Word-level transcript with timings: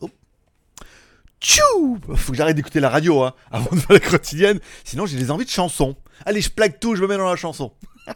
Oh. 0.00 0.10
Tchou 1.40 1.98
Faut 2.16 2.32
que 2.32 2.38
j'arrête 2.38 2.56
d'écouter 2.56 2.80
la 2.80 2.88
radio 2.88 3.22
hein, 3.22 3.34
avant 3.50 3.70
de 3.74 3.80
faire 3.80 3.94
la 3.94 4.00
quotidienne, 4.00 4.60
sinon 4.84 5.06
j'ai 5.06 5.16
des 5.16 5.30
envies 5.30 5.44
de 5.44 5.50
chansons. 5.50 5.96
Allez, 6.26 6.40
je 6.40 6.50
plaque 6.50 6.80
tout, 6.80 6.94
je 6.96 7.02
me 7.02 7.08
mets 7.08 7.16
dans 7.16 7.28
la 7.28 7.36
chanson. 7.36 7.72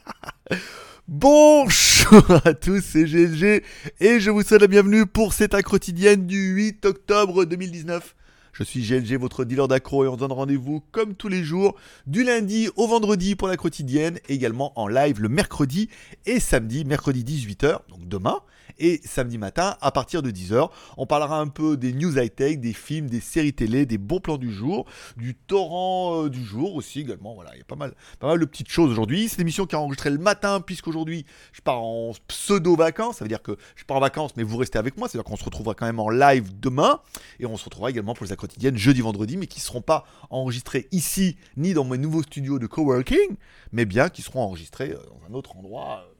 Bonjour 1.09 2.41
à 2.45 2.55
tous, 2.55 2.83
c'est 2.83 3.05
GLG 3.05 3.63
et 4.01 4.21
je 4.21 4.31
vous 4.31 4.43
souhaite 4.43 4.61
la 4.61 4.67
bienvenue 4.67 5.07
pour 5.07 5.33
cette 5.33 5.61
quotidienne 5.63 6.27
du 6.27 6.55
8 6.55 6.87
octobre 6.87 7.45
2019. 7.45 8.15
Je 8.55 8.63
suis 8.63 8.83
GLG, 8.83 9.19
votre 9.19 9.45
dealer 9.45 9.67
d'accro 9.67 10.05
et 10.05 10.09
on 10.09 10.15
se 10.15 10.21
donne 10.21 10.31
rendez-vous 10.31 10.81
comme 10.93 11.17
tous 11.17 11.27
les 11.27 11.43
jours 11.43 11.75
du 12.07 12.23
lundi 12.23 12.69
au 12.77 12.87
vendredi 12.87 13.35
pour 13.35 13.49
la 13.49 13.57
quotidienne, 13.57 14.21
également 14.29 14.79
en 14.79 14.87
live 14.87 15.21
le 15.21 15.29
mercredi 15.29 15.89
et 16.25 16.39
samedi, 16.39 16.85
mercredi 16.85 17.25
18h, 17.25 17.81
donc 17.89 18.07
demain, 18.07 18.43
et 18.79 19.01
samedi 19.05 19.39
matin 19.39 19.77
à 19.81 19.91
partir 19.91 20.23
de 20.23 20.31
10h. 20.31 20.71
On 20.97 21.07
parlera 21.07 21.41
un 21.41 21.49
peu 21.49 21.77
des 21.77 21.93
news 21.93 22.19
high-tech, 22.19 22.59
des 22.59 22.73
films, 22.73 23.09
des 23.09 23.21
séries 23.21 23.53
télé, 23.53 23.87
des 23.87 23.99
bons 23.99 24.21
plans 24.21 24.37
du 24.37 24.53
jour, 24.53 24.87
du 25.17 25.35
torrent 25.35 26.25
euh, 26.25 26.31
du 26.31 26.45
jour 26.45 26.75
aussi 26.75 27.01
également. 27.01 27.35
Voilà, 27.35 27.55
il 27.55 27.59
y 27.59 27.63
a 27.63 27.65
pas 27.65 27.77
mal, 27.77 27.95
pas 28.19 28.29
mal 28.29 28.39
de 28.39 28.45
petites 28.45 28.71
choses 28.71 28.91
aujourd'hui. 28.91 29.29
C'est 29.29 29.37
une 29.37 29.43
émission 29.43 29.67
qui 29.67 29.75
est 29.75 29.79
enregistrée 29.79 30.11
le 30.11 30.19
matin 30.19 30.61
puisqu'aujourd'hui 30.61 31.25
je 31.53 31.61
pars 31.61 31.83
en 31.83 32.13
pseudo-vacances. 32.29 33.17
Ça 33.17 33.25
veut 33.25 33.29
dire 33.29 33.43
que 33.43 33.57
je 33.77 33.85
pars 33.85 33.97
en 33.97 34.01
vacances 34.01 34.37
mais 34.37 34.43
vous 34.43 34.57
restez 34.57 34.79
avec 34.79 34.97
moi. 34.97 35.09
C'est-à-dire 35.09 35.25
qu'on 35.25 35.37
se 35.37 35.45
retrouvera 35.45 35.75
quand 35.75 35.87
même 35.87 36.01
en 36.01 36.11
live 36.11 36.59
demain 36.59 37.01
et 37.41 37.47
on 37.47 37.57
se 37.57 37.65
retrouvera 37.65 37.91
également 37.91 38.15
pour 38.15 38.27
les 38.27 38.37
quotidiennes 38.37 38.77
jeudi, 38.77 39.01
vendredi 39.01 39.37
mais 39.37 39.47
qui 39.47 39.61
ne 39.61 39.65
seront 39.65 39.83
pas 39.83 40.05
enregistrés 40.31 40.89
ici 40.93 41.37
ni 41.57 41.75
dans 41.75 41.85
mes 41.85 41.99
nouveaux 41.99 42.23
studios 42.23 42.59
de 42.59 42.67
coworking 42.67 43.37
mais 43.73 43.85
bien 43.85 44.09
qui 44.09 44.23
seront 44.23 44.41
enregistrés 44.41 44.93
euh, 44.93 44.97
dans 44.97 45.33
un 45.33 45.35
autre 45.35 45.57
endroit 45.57 46.05
euh, 46.07 46.13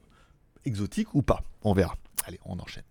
exotique 0.65 1.13
ou 1.13 1.21
pas. 1.21 1.41
On 1.63 1.73
verra. 1.73 1.95
Allez, 2.23 2.39
on 2.45 2.59
enchaîne. 2.59 2.83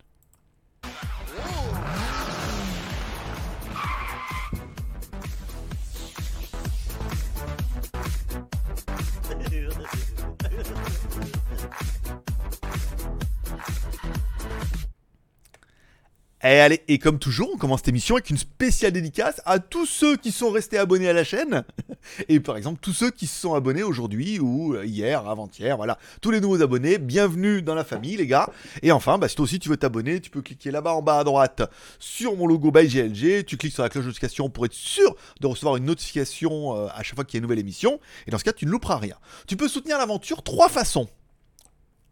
Et 16.45 16.61
allez, 16.61 16.83
et 16.89 16.99
comme 16.99 17.19
toujours, 17.19 17.49
on 17.55 17.57
commence 17.57 17.81
cette 17.81 17.89
émission 17.89 18.17
avec 18.17 18.29
une 18.29 18.37
spéciale 18.37 18.93
dédicace 18.93 19.41
à 19.47 19.59
tous 19.59 19.87
ceux 19.87 20.19
qui 20.19 20.31
sont 20.31 20.51
restés 20.51 20.77
abonnés 20.77 21.09
à 21.09 21.15
la 21.15 21.25
chaîne. 21.25 21.65
Et 22.29 22.39
par 22.39 22.59
exemple, 22.59 22.81
tous 22.83 22.93
ceux 22.93 23.11
qui 23.11 23.27
se 23.27 23.41
sont 23.41 23.55
abonnés 23.55 23.83
aujourd'hui 23.83 24.39
ou 24.41 24.75
euh, 24.75 24.85
hier, 24.85 25.27
avant-hier, 25.27 25.79
voilà. 25.79 25.99
Tous 26.21 26.31
les 26.31 26.43
nouveaux 26.43 26.61
abonnés, 26.61 26.99
bienvenue 26.99 27.63
dans 27.63 27.75
la 27.75 27.83
famille, 27.83 28.19
les 28.19 28.27
gars. 28.27 28.51
Et 28.83 28.93
enfin, 28.93 29.17
bah, 29.17 29.27
si 29.27 29.37
toi 29.37 29.45
aussi 29.45 29.59
tu 29.59 29.71
veux 29.71 29.79
t'abonner, 29.79 30.21
tu 30.21 30.29
peux 30.29 30.43
cliquer 30.43 30.71
là-bas 30.71 30.93
en 30.93 31.01
bas 31.01 31.21
à 31.21 31.25
droite 31.25 31.63
sur 31.99 32.37
mon 32.37 32.47
logo 32.47 32.71
by 32.71 32.89
GLG. 32.89 33.47
Tu 33.47 33.57
cliques 33.57 33.73
sur 33.73 33.83
la 33.83 33.89
cloche 33.89 34.05
de 34.05 34.09
notification 34.09 34.51
pour 34.51 34.67
être 34.67 34.75
sûr 34.75 35.17
de 35.41 35.47
recevoir 35.47 35.77
une 35.77 35.87
notification 35.87 36.77
euh, 36.77 36.89
à 36.95 37.03
chaque 37.03 37.15
fois 37.15 37.25
qu'il 37.25 37.37
y 37.37 37.39
a 37.39 37.41
une 37.41 37.45
nouvelle 37.45 37.59
émission. 37.59 38.01
Et 38.27 38.31
dans 38.31 38.39
ce 38.39 38.45
cas, 38.45 38.53
tu 38.53 38.67
ne 38.67 38.71
louperas 38.71 38.99
rien. 38.99 39.17
Tu 39.47 39.57
peux 39.57 39.67
soutenir 39.67 39.97
l'aventure 39.97 40.43
trois 40.43 40.69
façons. 40.69 41.09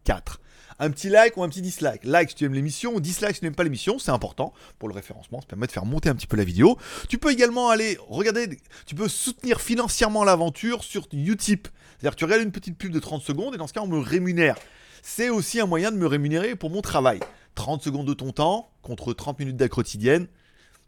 4 0.05 0.39
un 0.83 0.91
petit 0.91 1.09
like 1.09 1.37
ou 1.37 1.43
un 1.43 1.49
petit 1.49 1.61
dislike. 1.61 2.03
Like 2.03 2.29
si 2.29 2.35
tu 2.35 2.45
aimes 2.45 2.53
l'émission, 2.53 2.99
dislike 2.99 3.35
si 3.35 3.39
tu 3.39 3.45
n'aimes 3.45 3.55
pas 3.55 3.63
l'émission, 3.63 3.99
c'est 3.99 4.11
important 4.11 4.53
pour 4.79 4.89
le 4.89 4.93
référencement, 4.93 5.39
ça 5.39 5.47
permet 5.47 5.67
de 5.67 5.71
faire 5.71 5.85
monter 5.85 6.09
un 6.09 6.15
petit 6.15 6.27
peu 6.27 6.35
la 6.35 6.43
vidéo. 6.43 6.77
Tu 7.07 7.17
peux 7.17 7.31
également 7.31 7.69
aller 7.69 7.97
regarder, 8.09 8.59
tu 8.85 8.95
peux 8.95 9.07
soutenir 9.07 9.61
financièrement 9.61 10.23
l'aventure 10.23 10.83
sur 10.83 11.07
Utip. 11.13 11.69
C'est-à-dire 11.97 12.11
que 12.11 12.19
tu 12.19 12.25
regardes 12.25 12.41
une 12.41 12.51
petite 12.51 12.77
pub 12.77 12.91
de 12.91 12.99
30 12.99 13.21
secondes 13.21 13.55
et 13.55 13.57
dans 13.57 13.67
ce 13.67 13.73
cas 13.73 13.81
on 13.81 13.87
me 13.87 13.99
rémunère. 13.99 14.55
C'est 15.01 15.29
aussi 15.29 15.59
un 15.61 15.65
moyen 15.65 15.91
de 15.91 15.97
me 15.97 16.05
rémunérer 16.05 16.55
pour 16.55 16.69
mon 16.69 16.81
travail. 16.81 17.19
30 17.55 17.81
secondes 17.81 18.07
de 18.07 18.13
ton 18.13 18.31
temps 18.31 18.71
contre 18.81 19.13
30 19.13 19.39
minutes 19.39 19.57
d'acte 19.57 19.73
quotidienne. 19.73 20.27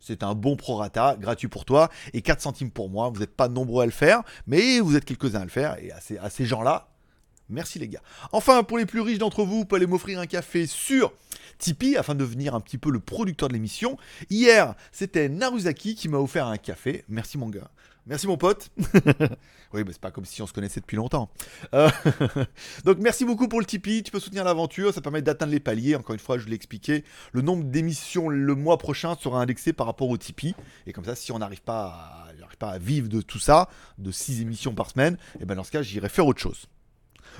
C'est 0.01 0.23
un 0.23 0.35
bon 0.35 0.57
prorata, 0.57 1.15
gratuit 1.19 1.47
pour 1.47 1.63
toi, 1.63 1.89
et 2.13 2.21
4 2.21 2.41
centimes 2.41 2.69
pour 2.69 2.89
moi. 2.89 3.09
Vous 3.09 3.21
n'êtes 3.21 3.35
pas 3.35 3.47
nombreux 3.47 3.83
à 3.83 3.85
le 3.85 3.91
faire, 3.91 4.23
mais 4.45 4.79
vous 4.79 4.95
êtes 4.95 5.05
quelques-uns 5.05 5.39
à 5.39 5.45
le 5.45 5.49
faire, 5.49 5.77
et 5.81 5.91
à 5.91 6.29
ces 6.29 6.45
gens-là, 6.45 6.89
Merci 7.49 7.77
les 7.79 7.87
gars. 7.87 8.01
Enfin, 8.31 8.63
pour 8.63 8.77
les 8.77 8.85
plus 8.85 9.01
riches 9.01 9.19
d'entre 9.19 9.43
vous, 9.43 9.59
vous 9.59 9.65
pouvez 9.65 9.79
aller 9.79 9.87
m'offrir 9.87 10.19
un 10.19 10.25
café 10.25 10.65
sur 10.65 11.13
Tipeee 11.59 11.95
afin 11.95 12.15
de 12.15 12.19
devenir 12.19 12.55
un 12.55 12.61
petit 12.61 12.77
peu 12.77 12.89
le 12.89 12.99
producteur 12.99 13.49
de 13.49 13.53
l'émission. 13.53 13.97
Hier, 14.29 14.73
c'était 14.91 15.29
Naruzaki 15.29 15.95
qui 15.95 16.09
m'a 16.09 16.17
offert 16.17 16.47
un 16.47 16.57
café. 16.57 17.05
Merci 17.07 17.37
mon 17.37 17.49
gars. 17.49 17.69
Merci 18.07 18.27
mon 18.27 18.37
pote. 18.37 18.69
oui, 19.73 19.83
mais 19.83 19.91
c'est 19.91 20.01
pas 20.01 20.11
comme 20.11 20.25
si 20.25 20.41
on 20.41 20.47
se 20.47 20.53
connaissait 20.53 20.79
depuis 20.79 20.95
longtemps. 20.95 21.29
Euh, 21.73 21.89
donc 22.83 22.99
merci 22.99 23.25
beaucoup 23.25 23.47
pour 23.47 23.59
le 23.59 23.65
Tipeee. 23.65 24.03
Tu 24.03 24.11
peux 24.11 24.19
soutenir 24.19 24.43
l'aventure, 24.43 24.93
ça 24.93 25.01
permet 25.01 25.23
d'atteindre 25.23 25.51
les 25.51 25.59
paliers. 25.59 25.95
Encore 25.95 26.13
une 26.13 26.19
fois, 26.19 26.37
je 26.37 26.47
l'ai 26.47 26.55
expliqué. 26.55 27.03
Le 27.31 27.41
nombre 27.41 27.63
d'émissions 27.63 28.29
le 28.29 28.55
mois 28.55 28.77
prochain 28.77 29.15
sera 29.15 29.41
indexé 29.41 29.73
par 29.73 29.87
rapport 29.87 30.09
au 30.09 30.17
Tipeee. 30.17 30.55
Et 30.85 30.93
comme 30.93 31.05
ça, 31.05 31.15
si 31.15 31.31
on 31.31 31.39
n'arrive 31.39 31.63
pas, 31.63 32.27
à... 32.31 32.55
pas 32.59 32.69
à 32.69 32.77
vivre 32.77 33.07
de 33.07 33.21
tout 33.21 33.39
ça, 33.39 33.69
de 33.97 34.11
6 34.11 34.41
émissions 34.41 34.75
par 34.75 34.89
semaine, 34.89 35.15
et 35.35 35.39
eh 35.41 35.45
ben 35.45 35.55
dans 35.55 35.63
ce 35.63 35.71
cas, 35.71 35.81
j'irai 35.81 36.09
faire 36.09 36.27
autre 36.27 36.41
chose. 36.41 36.67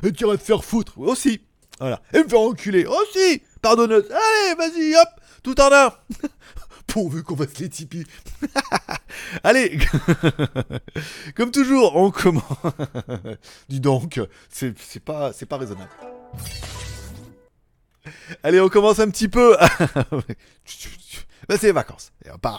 Et 0.04 0.12
tu 0.12 0.26
irais 0.26 0.38
te 0.38 0.44
faire 0.44 0.64
foutre 0.64 0.98
aussi. 0.98 1.42
Voilà. 1.80 2.02
Et 2.14 2.20
me 2.20 2.28
faire 2.28 2.40
enculer 2.40 2.86
aussi. 2.86 3.42
Pardonneuse. 3.62 4.06
Allez, 4.10 4.56
vas-y, 4.56 4.96
hop, 4.96 5.10
tout 5.44 5.60
en 5.60 5.72
un. 5.72 5.94
Pourvu 6.88 7.24
qu'on 7.24 7.36
fasse 7.36 7.58
les 7.58 7.70
Tipeee. 7.70 8.06
Allez, 9.44 9.80
comme 11.36 11.52
toujours, 11.52 11.96
on 11.96 12.12
commence. 12.12 12.44
Dis 13.68 13.80
donc, 13.80 14.22
c'est 14.50 14.74
pas, 15.04 15.32
pas 15.50 15.58
raisonnable. 15.58 15.90
Allez, 18.44 18.62
on 18.62 18.70
commence 18.70 19.00
un 19.00 19.10
petit 19.10 19.28
peu. 19.28 19.58
Ben, 21.48 21.58
c'est 21.60 21.68
les 21.68 21.74
vacances. 21.74 22.12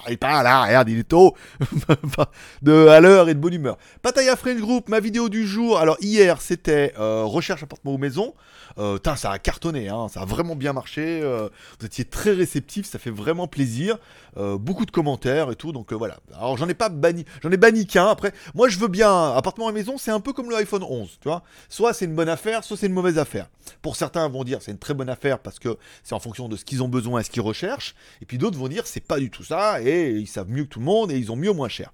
Il 0.09 0.19
part, 0.19 0.43
là, 0.43 0.65
regarde, 0.65 0.89
il 0.89 1.01
est 1.01 1.09
tôt, 1.09 1.35
de, 2.63 2.87
à 2.89 3.01
l'heure 3.01 3.29
et 3.29 3.35
de 3.35 3.41
bonne 3.41 3.55
humeur. 3.55 3.79
Pataya 4.03 4.37
French 4.37 4.61
Group, 4.61 4.89
ma 4.89 5.01
vidéo 5.01 5.29
du 5.29 5.47
jour. 5.47 5.79
Alors 5.79 5.97
hier, 6.01 6.41
c'était 6.41 6.95
euh, 6.99 7.25
recherche 7.25 7.63
appartement 7.63 7.95
ou 7.95 7.99
maison. 7.99 8.35
Euh, 8.79 8.99
ça 9.17 9.31
a 9.31 9.39
cartonné, 9.39 9.89
hein, 9.89 10.09
ça 10.09 10.21
a 10.21 10.25
vraiment 10.25 10.55
bien 10.55 10.73
marché. 10.73 11.21
Euh, 11.23 11.49
vous 11.81 11.87
étiez 11.87 12.05
très 12.05 12.33
réceptif, 12.33 12.87
ça 12.87 12.99
fait 12.99 13.11
vraiment 13.11 13.47
plaisir. 13.47 13.97
Euh, 14.37 14.59
beaucoup 14.59 14.85
de 14.85 14.91
commentaires 14.91 15.51
et 15.51 15.57
tout, 15.57 15.73
donc 15.73 15.93
voilà. 15.93 16.19
Alors 16.35 16.59
j'en 16.59 16.69
ai 16.69 16.75
pas 16.75 16.91
banni, 16.91 17.25
j'en 17.43 17.51
ai 17.51 17.57
banni 17.57 17.87
qu'un. 17.87 18.09
Après, 18.09 18.33
moi 18.55 18.69
je 18.69 18.79
veux 18.79 18.89
bien 18.89 19.33
appartement 19.35 19.71
et 19.71 19.73
maison, 19.73 19.97
c'est 19.97 20.11
un 20.11 20.21
peu 20.21 20.35
comme 20.35 20.51
le 20.51 20.57
iPhone 20.57 20.83
11, 20.83 21.19
tu 21.21 21.29
vois. 21.29 21.43
Soit 21.71 21.95
c'est 21.95 22.05
une 22.05 22.15
bonne 22.15 22.29
affaire, 22.29 22.65
soit 22.65 22.77
c'est 22.77 22.87
une 22.87 22.93
mauvaise 22.93 23.19
affaire. 23.19 23.49
Pour 23.81 23.97
certains 23.97 24.29
vont 24.29 24.45
dire 24.45 24.61
c'est 24.61 24.73
une 24.73 24.79
très 24.79 24.95
bonne 24.95 25.09
affaire 25.09 25.39
parce 25.39 25.59
que 25.59 25.79
c'est 26.05 26.15
en 26.15 26.21
fonction 26.21 26.49
de 26.49 26.57
ce 26.57 26.65
qu'ils 26.65 26.83
ont 26.83 26.89
besoin 26.89 27.21
et 27.21 27.23
ce 27.23 27.31
qu'ils 27.31 27.43
recherchent. 27.43 27.95
Et 28.21 28.27
puis 28.27 28.37
d'autres 28.37 28.59
vont 28.59 28.69
dire 28.69 28.76
c'est 28.85 29.01
pas 29.01 29.19
du 29.19 29.31
tout 29.31 29.45
ça 29.45 29.81
et 29.81 30.11
ils 30.11 30.27
savent 30.27 30.51
mieux 30.51 30.65
que 30.65 30.69
tout 30.69 30.81
le 30.81 30.85
monde 30.85 31.11
et 31.11 31.17
ils 31.17 31.33
ont 31.33 31.37
mieux 31.37 31.53
moins 31.53 31.69
cher. 31.69 31.93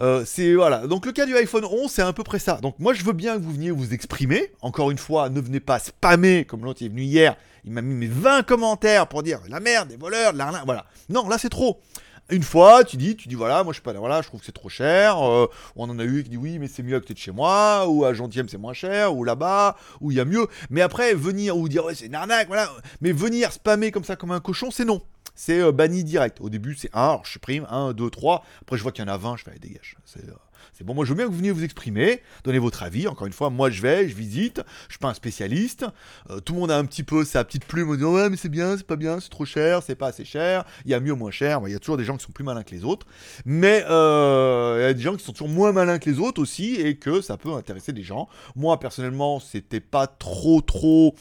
Euh, 0.00 0.24
c'est 0.26 0.54
voilà. 0.54 0.86
Donc 0.86 1.06
le 1.06 1.12
cas 1.12 1.26
du 1.26 1.36
iPhone 1.36 1.64
11, 1.64 1.90
c'est 1.90 2.02
à 2.02 2.12
peu 2.12 2.22
près 2.22 2.38
ça. 2.38 2.58
Donc 2.62 2.78
moi 2.78 2.94
je 2.94 3.02
veux 3.04 3.12
bien 3.12 3.36
que 3.36 3.42
vous 3.42 3.52
veniez 3.52 3.70
vous 3.70 3.94
exprimer. 3.94 4.52
Encore 4.60 4.90
une 4.90 4.98
fois, 4.98 5.28
ne 5.30 5.40
venez 5.40 5.60
pas 5.60 5.78
spammer 5.78 6.44
comme 6.44 6.64
l'autre 6.64 6.84
est 6.84 6.88
venu 6.88 7.02
hier. 7.02 7.36
Il 7.64 7.72
m'a 7.72 7.82
mis 7.82 7.94
mes 7.94 8.06
20 8.06 8.44
commentaires 8.44 9.08
pour 9.08 9.22
dire 9.22 9.40
la 9.48 9.60
merde, 9.60 9.88
des 9.88 9.96
voleurs, 9.96 10.32
de 10.32 10.38
l'arnaque. 10.38 10.64
Voilà. 10.66 10.86
Non, 11.08 11.28
là 11.28 11.38
c'est 11.38 11.48
trop. 11.48 11.80
Une 12.28 12.42
fois, 12.42 12.82
tu 12.82 12.96
dis, 12.96 13.14
tu 13.14 13.28
dis 13.28 13.36
voilà, 13.36 13.62
moi 13.62 13.72
je 13.72 13.76
suis 13.76 13.84
pas 13.84 13.92
là, 13.92 14.00
voilà, 14.00 14.20
je 14.20 14.26
trouve 14.26 14.40
que 14.40 14.46
c'est 14.46 14.52
trop 14.52 14.68
cher. 14.68 15.24
Euh, 15.24 15.46
on 15.76 15.88
en 15.88 15.98
a 16.00 16.04
eu 16.04 16.24
qui 16.24 16.30
dit 16.30 16.36
oui, 16.36 16.58
mais 16.58 16.66
c'est 16.66 16.82
mieux 16.82 16.96
à 16.96 17.00
côté 17.00 17.14
de 17.14 17.18
chez 17.20 17.30
moi, 17.30 17.86
ou 17.86 18.04
à 18.04 18.14
Gentième 18.14 18.48
c'est 18.48 18.58
moins 18.58 18.72
cher, 18.72 19.14
ou 19.14 19.22
là-bas, 19.22 19.76
ou 20.00 20.10
il 20.10 20.16
y 20.16 20.20
a 20.20 20.24
mieux. 20.24 20.48
Mais 20.68 20.80
après 20.80 21.14
venir 21.14 21.56
ou 21.56 21.68
dire 21.68 21.84
ouais 21.84 21.94
c'est 21.94 22.06
une 22.06 22.16
arnaque, 22.16 22.48
voilà. 22.48 22.68
Mais 23.00 23.12
venir 23.12 23.52
spammer 23.52 23.92
comme 23.92 24.02
ça 24.02 24.16
comme 24.16 24.32
un 24.32 24.40
cochon, 24.40 24.72
c'est 24.72 24.84
non 24.84 25.02
c'est 25.36 25.60
euh, 25.60 25.70
banni 25.70 26.02
direct. 26.02 26.40
Au 26.40 26.48
début, 26.48 26.74
c'est 26.74 26.90
1, 26.92 27.00
alors 27.00 27.24
je 27.24 27.32
supprime 27.32 27.66
1, 27.70 27.92
2, 27.92 28.10
3. 28.10 28.44
Après, 28.62 28.76
je 28.76 28.82
vois 28.82 28.90
qu'il 28.90 29.04
y 29.04 29.08
en 29.08 29.12
a 29.12 29.16
20, 29.16 29.36
je 29.36 29.44
fais, 29.44 29.50
allez, 29.50 29.60
dégage. 29.60 29.96
Euh, 30.16 30.32
c'est 30.72 30.84
bon, 30.84 30.94
moi 30.94 31.04
je 31.04 31.10
veux 31.10 31.16
bien 31.16 31.24
que 31.24 31.30
vous 31.30 31.36
veniez 31.36 31.52
vous 31.52 31.64
exprimer, 31.64 32.20
donner 32.44 32.58
votre 32.58 32.82
avis. 32.82 33.06
Encore 33.06 33.26
une 33.26 33.32
fois, 33.32 33.48
moi 33.48 33.70
je 33.70 33.80
vais, 33.80 34.08
je 34.08 34.14
visite, 34.14 34.60
je 34.88 34.94
suis 34.94 34.98
pas 34.98 35.08
un 35.08 35.14
spécialiste. 35.14 35.86
Euh, 36.30 36.40
tout 36.40 36.52
le 36.52 36.60
monde 36.60 36.70
a 36.70 36.76
un 36.76 36.84
petit 36.84 37.02
peu 37.02 37.24
sa 37.24 37.44
petite 37.44 37.64
plume, 37.64 37.90
en 37.90 37.94
disant 37.94 38.12
ouais, 38.12 38.28
mais 38.28 38.36
c'est 38.36 38.48
bien, 38.48 38.76
c'est 38.76 38.86
pas 38.86 38.96
bien, 38.96 39.20
c'est 39.20 39.30
trop 39.30 39.44
cher, 39.44 39.82
c'est 39.82 39.94
pas 39.94 40.08
assez 40.08 40.24
cher, 40.24 40.64
il 40.84 40.90
y 40.90 40.94
a 40.94 41.00
mieux 41.00 41.12
ou 41.12 41.16
moins 41.16 41.30
cher. 41.30 41.60
Il 41.66 41.72
y 41.72 41.74
a 41.74 41.78
toujours 41.78 41.96
des 41.96 42.04
gens 42.04 42.16
qui 42.16 42.24
sont 42.24 42.32
plus 42.32 42.44
malins 42.44 42.62
que 42.62 42.74
les 42.74 42.84
autres, 42.84 43.06
mais 43.44 43.78
il 43.86 44.82
y 44.82 44.84
a 44.84 44.92
des 44.92 45.02
gens 45.02 45.16
qui 45.16 45.24
sont 45.24 45.32
toujours 45.32 45.48
moins 45.48 45.72
malins 45.72 45.98
que 45.98 46.10
les 46.10 46.18
autres 46.18 46.42
aussi 46.42 46.74
et 46.74 46.96
que 46.96 47.20
ça 47.20 47.36
peut 47.36 47.52
intéresser 47.54 47.92
des 47.92 48.02
gens. 48.02 48.28
Moi 48.54 48.78
personnellement, 48.78 49.40
c'était 49.40 49.80
pas 49.80 50.06
trop 50.06 50.60
trop 50.60 51.14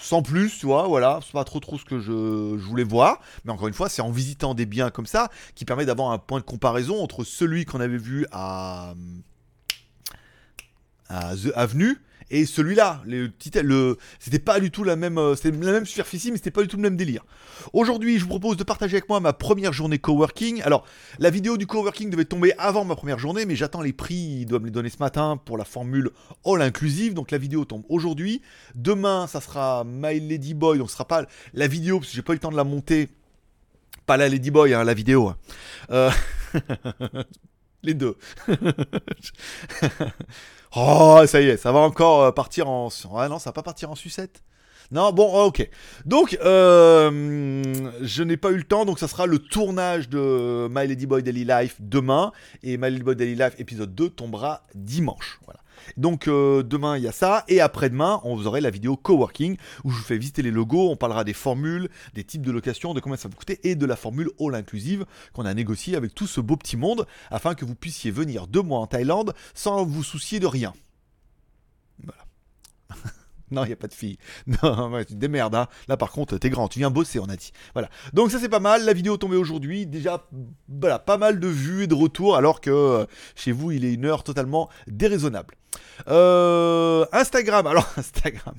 sans 0.00 0.22
plus, 0.22 0.58
tu 0.58 0.66
vois, 0.66 0.88
voilà, 0.88 1.20
c'est 1.24 1.32
pas 1.32 1.44
trop 1.44 1.60
trop 1.60 1.78
ce 1.78 1.84
que 1.84 2.00
je, 2.00 2.12
voulais 2.12 2.84
voir, 2.84 3.20
mais 3.44 3.52
encore 3.52 3.68
une 3.68 3.74
fois, 3.74 3.88
c'est 3.88 4.02
en 4.02 4.10
visitant 4.10 4.54
des 4.54 4.66
biens 4.66 4.90
comme 4.90 5.06
ça 5.06 5.30
qui 5.54 5.64
permet 5.64 5.84
d'avoir 5.84 6.10
un 6.10 6.18
point 6.18 6.38
de 6.38 6.44
comparaison 6.44 7.02
entre 7.02 7.24
celui 7.24 7.64
qu'on 7.64 7.80
avait 7.80 7.98
vu 7.98 8.26
à, 8.32 8.94
à 11.08 11.36
The 11.36 11.52
Avenue 11.54 11.98
Et 12.32 12.46
celui-là, 12.46 13.02
le, 13.04 13.30
le, 13.62 13.98
c'était 14.18 14.38
pas 14.38 14.58
du 14.58 14.70
tout 14.70 14.84
la 14.84 14.96
même, 14.96 15.18
euh, 15.18 15.36
c'était 15.36 15.50
la 15.50 15.72
même 15.72 15.84
superficie, 15.84 16.30
mais 16.30 16.38
c'était 16.38 16.50
pas 16.50 16.62
du 16.62 16.66
tout 16.66 16.78
le 16.78 16.82
même 16.82 16.96
délire. 16.96 17.26
Aujourd'hui, 17.74 18.16
je 18.18 18.22
vous 18.22 18.30
propose 18.30 18.56
de 18.56 18.64
partager 18.64 18.96
avec 18.96 19.08
moi 19.10 19.20
ma 19.20 19.34
première 19.34 19.74
journée 19.74 19.98
coworking. 19.98 20.62
Alors, 20.62 20.86
la 21.18 21.28
vidéo 21.28 21.58
du 21.58 21.66
coworking 21.66 22.08
devait 22.08 22.24
tomber 22.24 22.54
avant 22.56 22.86
ma 22.86 22.96
première 22.96 23.18
journée, 23.18 23.44
mais 23.44 23.54
j'attends 23.54 23.82
les 23.82 23.92
prix, 23.92 24.14
ils 24.14 24.46
doivent 24.46 24.62
me 24.62 24.68
les 24.68 24.72
donner 24.72 24.88
ce 24.88 24.96
matin 24.98 25.38
pour 25.44 25.58
la 25.58 25.66
formule 25.66 26.10
all 26.46 26.62
inclusive. 26.62 27.12
Donc 27.12 27.30
la 27.30 27.36
vidéo 27.36 27.66
tombe 27.66 27.84
aujourd'hui. 27.90 28.40
Demain, 28.74 29.26
ça 29.26 29.42
sera 29.42 29.84
My 29.84 30.18
Lady 30.18 30.54
Boy, 30.54 30.78
donc 30.78 30.88
ce 30.88 30.94
sera 30.94 31.06
pas 31.06 31.26
la 31.52 31.66
vidéo 31.66 31.98
parce 31.98 32.08
que 32.08 32.16
j'ai 32.16 32.22
pas 32.22 32.32
eu 32.32 32.36
le 32.36 32.40
temps 32.40 32.50
de 32.50 32.56
la 32.56 32.64
monter. 32.64 33.10
Pas 34.06 34.16
la 34.16 34.30
Lady 34.30 34.50
Boy, 34.50 34.72
hein, 34.72 34.84
la 34.84 34.94
vidéo. 34.94 35.28
Hein. 35.28 35.36
Euh... 35.90 36.10
les 37.82 37.92
deux. 37.92 38.16
oh, 40.76 41.22
ça 41.26 41.40
y 41.40 41.48
est, 41.48 41.56
ça 41.56 41.72
va 41.72 41.80
encore 41.80 42.22
euh, 42.22 42.32
partir 42.32 42.68
en. 42.68 42.88
Ah 43.16 43.28
non, 43.28 43.38
ça 43.38 43.50
va 43.50 43.54
pas 43.54 43.62
partir 43.62 43.90
en 43.90 43.94
sucette. 43.94 44.42
Non, 44.90 45.10
bon, 45.10 45.30
oh, 45.32 45.44
ok. 45.46 45.68
Donc, 46.04 46.36
euh, 46.44 47.72
je 48.02 48.22
n'ai 48.22 48.36
pas 48.36 48.50
eu 48.50 48.56
le 48.56 48.64
temps, 48.64 48.84
donc 48.84 48.98
ça 48.98 49.08
sera 49.08 49.24
le 49.24 49.38
tournage 49.38 50.10
de 50.10 50.68
My 50.70 50.86
Lady 50.86 51.06
Boy 51.06 51.22
Daily 51.22 51.44
Life 51.44 51.76
demain, 51.80 52.30
et 52.62 52.76
My 52.76 52.90
Lady 52.90 53.02
Boy 53.02 53.16
Daily 53.16 53.34
Life 53.34 53.54
épisode 53.58 53.94
2 53.94 54.10
tombera 54.10 54.64
dimanche. 54.74 55.40
Voilà. 55.46 55.61
Donc 55.96 56.28
euh, 56.28 56.62
demain 56.62 56.96
il 56.96 57.04
y 57.04 57.08
a 57.08 57.12
ça 57.12 57.44
et 57.48 57.60
après-demain 57.60 58.20
on 58.24 58.36
vous 58.36 58.46
aurait 58.46 58.60
la 58.60 58.70
vidéo 58.70 58.96
coworking 58.96 59.56
où 59.84 59.90
je 59.90 59.96
vous 59.96 60.04
fais 60.04 60.18
visiter 60.18 60.42
les 60.42 60.50
logos, 60.50 60.90
on 60.90 60.96
parlera 60.96 61.24
des 61.24 61.32
formules, 61.32 61.88
des 62.14 62.24
types 62.24 62.42
de 62.42 62.52
location, 62.52 62.94
de 62.94 63.00
combien 63.00 63.16
ça 63.16 63.28
va 63.28 63.34
coûter 63.34 63.60
et 63.64 63.74
de 63.74 63.86
la 63.86 63.96
formule 63.96 64.30
all 64.40 64.54
inclusive 64.54 65.04
qu'on 65.32 65.44
a 65.44 65.54
négociée 65.54 65.96
avec 65.96 66.14
tout 66.14 66.26
ce 66.26 66.40
beau 66.40 66.56
petit 66.56 66.76
monde 66.76 67.06
afin 67.30 67.54
que 67.54 67.64
vous 67.64 67.74
puissiez 67.74 68.10
venir 68.10 68.46
deux 68.46 68.62
mois 68.62 68.80
en 68.80 68.86
Thaïlande 68.86 69.34
sans 69.54 69.84
vous 69.84 70.02
soucier 70.02 70.40
de 70.40 70.46
rien. 70.46 70.72
Voilà. 72.02 72.24
Non, 73.62 73.64
il 73.64 73.68
n'y 73.68 73.72
a 73.74 73.76
pas 73.76 73.88
de 73.88 73.94
fille. 73.94 74.18
Non, 74.62 74.90
ouais, 74.90 75.04
tu 75.04 75.12
te 75.14 75.18
démerdes. 75.18 75.54
Hein. 75.54 75.68
Là, 75.88 75.96
par 75.96 76.10
contre, 76.10 76.38
t'es 76.38 76.50
grand. 76.50 76.68
Tu 76.68 76.78
viens 76.78 76.90
bosser, 76.90 77.18
on 77.18 77.28
a 77.28 77.36
dit. 77.36 77.52
Voilà. 77.74 77.90
Donc, 78.12 78.30
ça, 78.30 78.38
c'est 78.40 78.48
pas 78.48 78.60
mal. 78.60 78.84
La 78.84 78.94
vidéo 78.94 79.16
tombée 79.16 79.36
aujourd'hui. 79.36 79.86
Déjà, 79.86 80.26
voilà, 80.68 80.98
pas 80.98 81.18
mal 81.18 81.38
de 81.38 81.48
vues 81.48 81.84
et 81.84 81.86
de 81.86 81.94
retours, 81.94 82.36
alors 82.36 82.60
que 82.60 82.70
euh, 82.70 83.06
chez 83.36 83.52
vous, 83.52 83.70
il 83.70 83.84
est 83.84 83.92
une 83.92 84.06
heure 84.06 84.24
totalement 84.24 84.68
déraisonnable. 84.86 85.54
Euh, 86.08 87.04
Instagram, 87.12 87.66
alors 87.66 87.88
Instagram, 87.96 88.54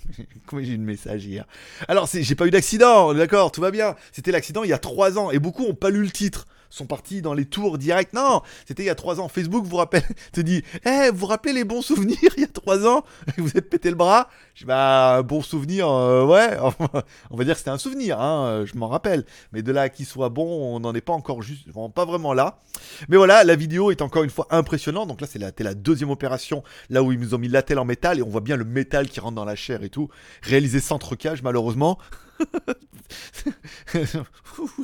comment 0.46 0.64
j'ai 0.64 0.72
eu 0.72 0.76
une 0.76 0.84
message 0.84 1.26
hier? 1.26 1.46
Alors 1.88 2.10
j'ai 2.12 2.36
pas 2.36 2.48
eu 2.48 2.52
d'accident, 2.52 3.14
d'accord, 3.14 3.52
tout 3.52 3.62
va 3.62 3.72
bien. 3.72 3.96
C'était 4.12 4.32
l'accident 4.32 4.64
il 4.64 4.70
y 4.70 4.74
a 4.74 4.80
3 4.80 5.20
ans 5.20 5.30
et 5.30 5.40
beaucoup 5.40 5.64
ont 5.64 5.76
pas 5.76 5.90
lu 5.90 6.04
le 6.04 6.12
titre 6.12 6.48
sont 6.74 6.88
partis 6.88 7.22
dans 7.22 7.36
les 7.36 7.46
tours 7.46 7.78
directs. 7.78 8.14
Non, 8.14 8.42
c'était 8.66 8.84
il 8.84 8.88
y 8.88 8.90
a 8.90 8.96
trois 8.96 9.20
ans. 9.20 9.28
Facebook 9.28 9.66
vous 9.66 9.78
rappelle, 9.78 10.04
te 10.32 10.42
dit, 10.42 10.64
eh, 10.86 11.12
vous 11.12 11.20
vous 11.20 11.26
rappelez 11.28 11.54
les 11.54 11.64
bons 11.64 11.82
souvenirs 11.84 12.18
il 12.36 12.42
y 12.42 12.44
a 12.44 12.48
trois 12.48 12.88
ans? 12.88 13.04
Vous 13.38 13.56
êtes 13.56 13.70
pété 13.70 13.90
le 13.90 13.96
bras 13.96 14.30
Je 14.56 14.66
bah, 14.66 15.22
bon 15.22 15.42
souvenir, 15.42 15.88
euh, 15.88 16.26
ouais. 16.26 16.58
on 17.30 17.38
va 17.38 17.44
dire 17.44 17.54
que 17.54 17.60
c'était 17.60 17.70
un 17.70 17.78
souvenir, 17.78 18.20
hein, 18.20 18.46
euh, 18.46 18.66
je 18.66 18.76
m'en 18.76 18.88
rappelle. 18.88 19.24
Mais 19.52 19.62
de 19.62 19.72
là 19.72 19.90
qu'il 19.90 20.08
soit 20.08 20.30
bon, 20.30 20.76
on 20.76 20.80
n'en 20.80 20.96
est 20.96 21.02
pas 21.02 21.14
encore 21.14 21.44
juste, 21.44 21.68
pas 21.94 22.06
vraiment 22.06 22.34
là. 22.34 22.60
Mais 23.08 23.18
voilà, 23.18 23.44
la 23.44 23.56
vidéo 23.56 23.92
est 23.92 24.02
encore 24.02 24.24
une 24.24 24.32
fois 24.32 24.48
impressionnante. 24.50 25.08
Donc 25.08 25.22
là, 25.22 25.28
c'est 25.28 25.40
la, 25.40 25.52
la 25.56 25.74
deuxième 25.76 26.10
opération, 26.10 26.64
là 26.90 27.04
où 27.04 27.12
ils 27.12 27.20
nous 27.20 27.36
ont 27.36 27.38
mis 27.38 27.50
la 27.50 27.62
telle 27.62 27.80
en 27.80 27.86
métal 27.86 28.18
et 28.18 28.24
on 28.24 28.30
voit 28.30 28.42
bien 28.42 28.56
le 28.56 28.66
métal 28.66 29.08
qui 29.08 29.20
rentre 29.20 29.36
dans 29.36 29.46
la 29.46 29.56
chair 29.56 29.84
et 29.84 29.90
tout. 29.90 30.10
Réalisé 30.42 30.80
sans 30.80 30.98
trucage, 30.98 31.44
malheureusement. 31.44 32.00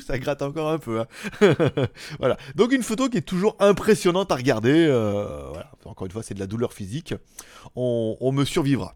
ça 0.06 0.20
gratte 0.20 0.42
encore 0.42 0.70
un 0.70 0.80
peu. 0.80 1.02
Hein. 1.02 1.08
voilà. 2.20 2.38
Donc 2.56 2.72
une 2.72 2.84
photo 2.84 3.10
qui 3.10 3.18
est 3.18 3.22
toujours 3.22 3.56
impressionnante 3.60 4.32
à 4.32 4.36
regarder. 4.36 4.88
Euh. 4.88 5.52
Encore 5.86 6.06
une 6.06 6.12
fois, 6.12 6.24
c'est 6.24 6.34
de 6.34 6.40
la 6.40 6.48
douleur 6.48 6.74
physique. 6.74 7.14
on 7.76 8.32
me 8.32 8.46
survivra. 8.46 8.96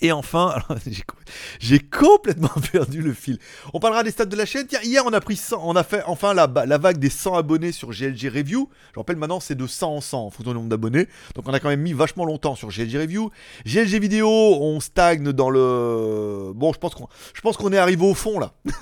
Et 0.00 0.12
enfin, 0.12 0.54
j'ai 1.60 1.80
complètement 1.80 2.50
perdu 2.72 3.02
le 3.02 3.12
fil. 3.12 3.38
On 3.74 3.80
parlera 3.80 4.02
des 4.02 4.10
stats 4.10 4.26
de 4.26 4.36
la 4.36 4.46
chaîne. 4.46 4.66
Tiens, 4.66 4.80
hier 4.82 5.02
on 5.06 5.12
a 5.12 5.20
pris 5.20 5.36
100, 5.36 5.60
on 5.64 5.74
a 5.74 5.82
fait 5.82 6.02
enfin 6.06 6.34
la, 6.34 6.46
vague 6.46 6.98
des 6.98 7.10
100 7.10 7.34
abonnés 7.34 7.72
sur 7.72 7.90
GLG 7.90 8.28
Review. 8.28 8.68
Je 8.94 9.00
rappelle 9.00 9.16
maintenant 9.16 9.40
c'est 9.40 9.56
de 9.56 9.66
100 9.66 9.96
en 9.96 10.00
100 10.00 10.26
en 10.26 10.30
fonction 10.30 10.52
du 10.52 10.56
nombre 10.56 10.68
d'abonnés. 10.68 11.08
Donc 11.34 11.48
on 11.48 11.52
a 11.52 11.60
quand 11.60 11.68
même 11.68 11.80
mis 11.80 11.92
vachement 11.92 12.24
longtemps 12.24 12.54
sur 12.54 12.68
GLG 12.68 12.96
Review. 12.96 13.30
GLG 13.64 14.00
Vidéo, 14.00 14.28
on 14.28 14.80
stagne 14.80 15.32
dans 15.32 15.50
le... 15.50 16.52
Bon, 16.54 16.72
je 16.72 16.78
pense 17.40 17.56
qu'on 17.56 17.72
est 17.72 17.78
arrivé 17.78 18.04
au 18.04 18.14
fond 18.14 18.38
là. 18.38 18.52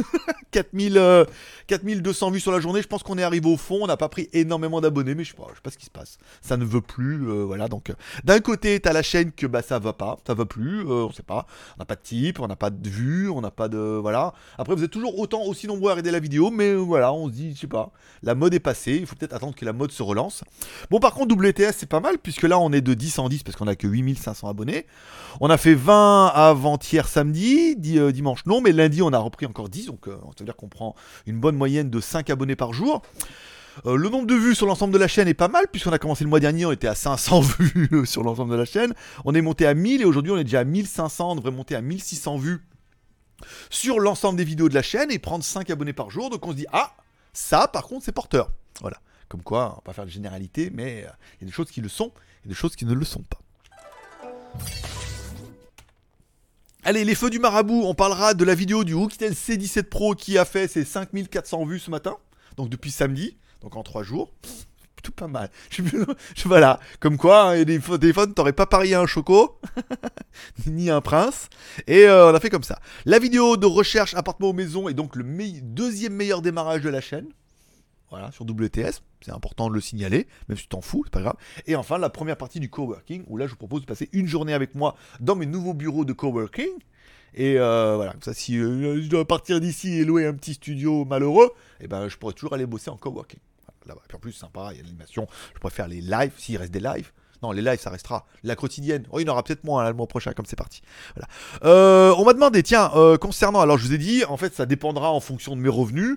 4000, 0.53 1.27
4200 1.67 2.29
euh, 2.29 2.31
vues 2.31 2.41
sur 2.41 2.53
la 2.53 2.61
journée, 2.61 2.81
je 2.81 2.87
pense 2.87 3.03
qu'on 3.03 3.19
est 3.19 3.23
arrivé 3.23 3.49
au 3.49 3.57
fond. 3.57 3.81
On 3.83 3.87
n'a 3.87 3.97
pas 3.97 4.09
pris 4.09 4.29
énormément 4.33 4.81
d'abonnés, 4.81 5.15
mais 5.15 5.25
je 5.25 5.31
sais 5.31 5.37
sais 5.37 5.61
pas 5.63 5.71
ce 5.71 5.79
qui 5.79 5.87
se 5.87 5.91
passe. 5.91 6.19
Ça 6.41 6.57
ne 6.57 6.65
veut 6.65 6.81
plus, 6.81 7.29
euh, 7.29 7.45
voilà. 7.45 7.69
Donc 7.69 7.93
d'un 8.25 8.41
côté, 8.41 8.81
t'as 8.81 8.93
la 8.93 9.03
chaîne 9.03 9.33
que 9.33 9.47
bah 9.47 9.63
ça 9.63 9.79
va 9.79 9.93
pas, 9.93 10.19
ça 10.27 10.35
va 10.35 10.45
plus 10.47 10.85
on 11.07 11.13
sait 11.13 11.23
pas. 11.23 11.47
On 11.77 11.81
n'a 11.81 11.85
pas 11.85 11.97
de 11.97 12.03
type, 12.03 12.41
on 12.41 12.47
n'a 12.47 12.57
pas 12.57 12.71
de 12.71 12.89
vue, 12.89 13.29
on 13.31 13.41
n'a 13.41 13.51
pas 13.51 13.69
de. 13.69 13.79
Voilà. 13.79 14.35
Après, 14.59 14.75
vous 14.75 14.85
êtes 14.85 14.91
toujours 14.91 15.19
autant 15.19 15.43
aussi 15.43 15.67
nombreux 15.67 15.91
à 15.91 15.95
regarder 15.95 16.11
la 16.11 16.21
vidéo, 16.21 16.51
mais 16.51 16.75
voilà, 16.75 17.13
on 17.13 17.29
se 17.29 17.33
dit, 17.33 17.55
je 17.55 17.61
sais 17.61 17.67
pas, 17.67 17.93
la 18.23 18.35
mode 18.35 18.55
est 18.55 18.61
passée, 18.61 18.97
il 19.01 19.07
faut 19.07 19.17
peut-être 19.17 19.35
attendre 19.35 19.55
que 19.55 19.65
la 19.65 19.73
mode 19.73 19.93
se 19.93 20.03
relance. 20.03 20.45
Bon, 20.91 21.01
par 21.01 21.15
contre, 21.15 21.35
WTS, 21.35 21.73
c'est 21.77 21.89
pas 21.89 22.01
mal, 22.01 22.19
puisque 22.19 22.43
là, 22.43 22.59
on 22.59 22.73
est 22.73 22.81
de 22.81 22.95
10 22.95 23.19
en 23.19 23.29
10 23.29 23.43
parce 23.43 23.57
qu'on 23.57 23.67
a 23.67 23.77
que 23.77 23.87
8500 23.87 24.49
abonnés. 24.49 24.87
On 25.41 25.51
a 25.51 25.57
fait 25.57 25.75
20 25.75 26.29
avant-hier 26.29 27.07
samedi, 27.09 27.77
euh, 27.99 28.13
dimanche 28.13 28.47
non, 28.47 28.61
mais 28.61 28.73
lundi, 28.73 29.03
on 29.03 29.13
a 29.13 29.19
repris 29.19 29.47
encore 29.47 29.69
10, 29.69 29.87
donc 29.87 30.09
euh, 30.09 30.17
ça 30.17 30.41
veut 30.41 30.45
dire 30.45 30.57
qu'on 30.57 30.69
prend 30.69 30.95
une 31.27 31.39
bonne 31.39 31.57
moyenne 31.57 31.91
de 31.91 32.01
5 32.01 32.31
abonnés 32.31 32.57
par 32.57 32.73
jour. 32.73 33.03
Euh, 33.85 33.97
le 33.97 34.09
nombre 34.09 34.27
de 34.27 34.35
vues 34.35 34.55
sur 34.55 34.67
l'ensemble 34.67 34.95
de 34.95 34.99
la 34.99 35.09
chaîne 35.09 35.29
est 35.29 35.35
pas 35.35 35.49
mal, 35.49 35.67
puisqu'on 35.71 35.93
a 35.93 35.99
commencé 35.99 36.25
le 36.25 36.31
mois 36.31 36.41
dernier, 36.41 36.65
on 36.65 36.73
était 36.73 36.87
à 36.87 36.95
500 36.95 37.41
vues 37.59 38.07
sur 38.07 38.23
l'ensemble 38.23 38.53
de 38.53 38.57
la 38.57 38.65
chaîne. 38.65 38.95
On 39.25 39.35
est 39.35 39.43
monté 39.43 39.67
à 39.67 39.75
1000 39.75 40.01
et 40.01 40.05
aujourd'hui 40.05 40.33
on 40.33 40.39
est 40.39 40.45
déjà 40.45 40.61
à 40.61 40.65
1500, 40.65 41.33
on 41.33 41.37
devrait 41.37 41.51
monter 41.51 41.75
à 41.75 41.83
1600 41.83 42.39
vues 42.39 42.65
sur 43.69 44.01
l'ensemble 44.01 44.39
des 44.39 44.45
vidéos 44.45 44.69
de 44.69 44.75
la 44.75 44.83
chaîne 44.83 45.11
et 45.11 45.19
prendre 45.19 45.45
5 45.45 45.69
abonnés 45.71 45.93
par 45.93 46.11
jour. 46.11 46.31
Donc 46.31 46.47
on 46.47 46.53
se 46.53 46.57
dit, 46.57 46.67
ah, 46.73 46.95
ça 47.33 47.69
par 47.69 47.87
contre 47.87 48.05
c'est 48.05 48.13
porteur. 48.13 48.51
Voilà. 48.81 48.99
Comme 49.29 49.43
quoi, 49.43 49.73
on 49.73 49.75
va 49.77 49.83
pas 49.85 49.93
faire 49.93 50.07
de 50.07 50.11
généralité, 50.11 50.71
mais 50.73 51.03
euh, 51.05 51.11
il 51.35 51.43
y 51.43 51.45
a 51.45 51.47
des 51.47 51.53
choses 51.53 51.71
qui 51.71 51.81
le 51.81 51.89
sont 51.89 52.13
et 52.45 52.49
des 52.49 52.55
choses 52.55 52.77
qui 52.77 52.87
ne 52.87 52.95
le 52.95 53.05
sont 53.05 53.23
pas. 53.23 53.41
Allez, 56.85 57.05
les 57.05 57.17
feux 57.17 57.31
du 57.31 57.41
marabout, 57.41 57.83
on 57.85 57.95
parlera 57.95 58.33
de 58.33 58.45
la 58.45 58.55
vidéo 58.55 58.85
du 58.85 58.95
Hooktel 58.95 59.33
C17 59.33 59.83
Pro 59.83 60.15
qui 60.15 60.39
a 60.39 60.45
fait 60.45 60.69
ses 60.69 60.85
5400 60.85 61.65
vues 61.65 61.81
ce 61.81 61.91
matin, 61.91 62.17
donc 62.57 62.69
depuis 62.69 62.93
samedi 62.93 63.37
donc 63.67 63.77
en 63.77 63.83
trois 63.83 64.05
jours. 64.05 64.33
Tout 65.03 65.13
pas 65.13 65.27
mal. 65.29 65.51
Je, 65.71 65.83
voilà, 66.47 66.81
comme 67.01 67.17
quoi, 67.17 67.51
hein, 67.51 67.61
a 67.61 67.65
des 67.65 67.81
t'aurais 68.35 68.53
pas 68.53 68.67
parié 68.67 68.95
un 68.95 69.07
choco, 69.07 69.61
ni 70.67 70.91
un 70.91 71.01
prince, 71.01 71.49
et 71.87 72.07
euh, 72.07 72.31
on 72.31 72.35
a 72.35 72.41
fait 72.41 72.51
comme 72.51 72.65
ça. 72.65 72.81
La 73.05 73.19
vidéo 73.19 73.57
de 73.57 73.67
recherche 73.67 74.15
appartement 74.15 74.49
aux 74.49 74.53
maison 74.53 74.89
est 74.89 74.95
donc 74.95 75.15
le 75.15 75.25
deuxième 75.63 76.15
meilleur 76.15 76.43
démarrage 76.43 76.83
de 76.83 76.89
la 76.89 77.01
chaîne. 77.01 77.27
Voilà, 78.11 78.33
sur 78.33 78.45
WTS, 78.45 79.03
c'est 79.21 79.33
important 79.33 79.69
de 79.69 79.75
le 79.75 79.81
signaler, 79.81 80.27
même 80.49 80.57
si 80.57 80.65
tu 80.65 80.69
t'en 80.69 80.81
fous, 80.81 81.03
c'est 81.05 81.13
pas 81.13 81.23
grave. 81.23 81.37
Et 81.67 81.77
enfin, 81.77 81.99
la 81.99 82.11
première 82.11 82.37
partie 82.37 82.61
du 82.61 82.71
coworking, 82.71 83.25
où 83.27 83.37
là, 83.37 83.47
je 83.47 83.51
vous 83.53 83.59
propose 83.59 83.83
de 83.83 83.87
passer 83.87 84.09
une 84.13 84.27
journée 84.27 84.55
avec 84.55 84.75
moi 84.75 84.97
dans 85.21 85.37
mes 85.37 85.47
nouveaux 85.47 85.75
bureaux 85.75 86.05
de 86.05 86.13
coworking. 86.13 86.71
Et 87.35 87.59
euh, 87.59 87.97
voilà, 87.97 88.13
comme 88.13 88.23
ça, 88.23 88.33
si 88.33 88.59
euh, 88.59 89.03
je 89.03 89.09
dois 89.09 89.27
partir 89.27 89.61
d'ici 89.61 89.99
et 89.99 90.05
louer 90.05 90.27
un 90.27 90.35
petit 90.35 90.55
studio 90.55 91.05
malheureux, 91.05 91.51
eh 91.81 91.87
ben, 91.87 92.09
je 92.09 92.17
pourrais 92.17 92.33
toujours 92.33 92.55
aller 92.55 92.67
bosser 92.67 92.91
en 92.91 92.97
coworking. 92.97 93.41
Là-bas. 93.87 94.03
Puis 94.09 94.17
en 94.17 94.21
plus, 94.21 94.33
sympa, 94.33 94.71
il 94.73 94.79
y 94.79 94.81
a 94.81 94.83
l'animation. 94.83 95.27
Je 95.55 95.61
préfère 95.61 95.89
les 95.89 96.01
lives, 96.01 96.33
s'il 96.37 96.57
reste 96.57 96.73
des 96.73 96.81
lives. 96.81 97.13
Non, 97.43 97.53
les 97.53 97.63
lives, 97.63 97.81
ça 97.81 97.91
restera. 97.91 98.27
La 98.43 98.57
quotidienne. 98.57 99.05
Oh, 99.11 99.21
il 99.21 99.27
y 99.27 99.31
en 99.31 99.33
aura 99.33 99.43
peut-être 99.43 99.65
moins 99.65 99.87
le 99.89 99.95
mois 99.95 100.07
prochain, 100.07 100.33
comme 100.33 100.47
c'est 100.47 100.57
parti. 100.57 100.83
Voilà. 101.15 101.29
Euh, 101.65 102.15
on 102.19 102.25
m'a 102.25 102.33
demandé, 102.33 102.63
tiens, 102.63 102.91
euh, 102.95 103.19
concernant. 103.19 103.61
Alors, 103.61 103.79
je 103.79 103.87
vous 103.87 103.95
ai 103.95 103.99
dit, 103.99 104.25
en 104.25 104.37
fait, 104.37 104.55
ça 104.55 104.67
dépendra 104.67 105.11
en 105.11 105.21
fonction 105.21 105.55
de 105.55 105.61
mes 105.61 105.69
revenus. 105.69 106.17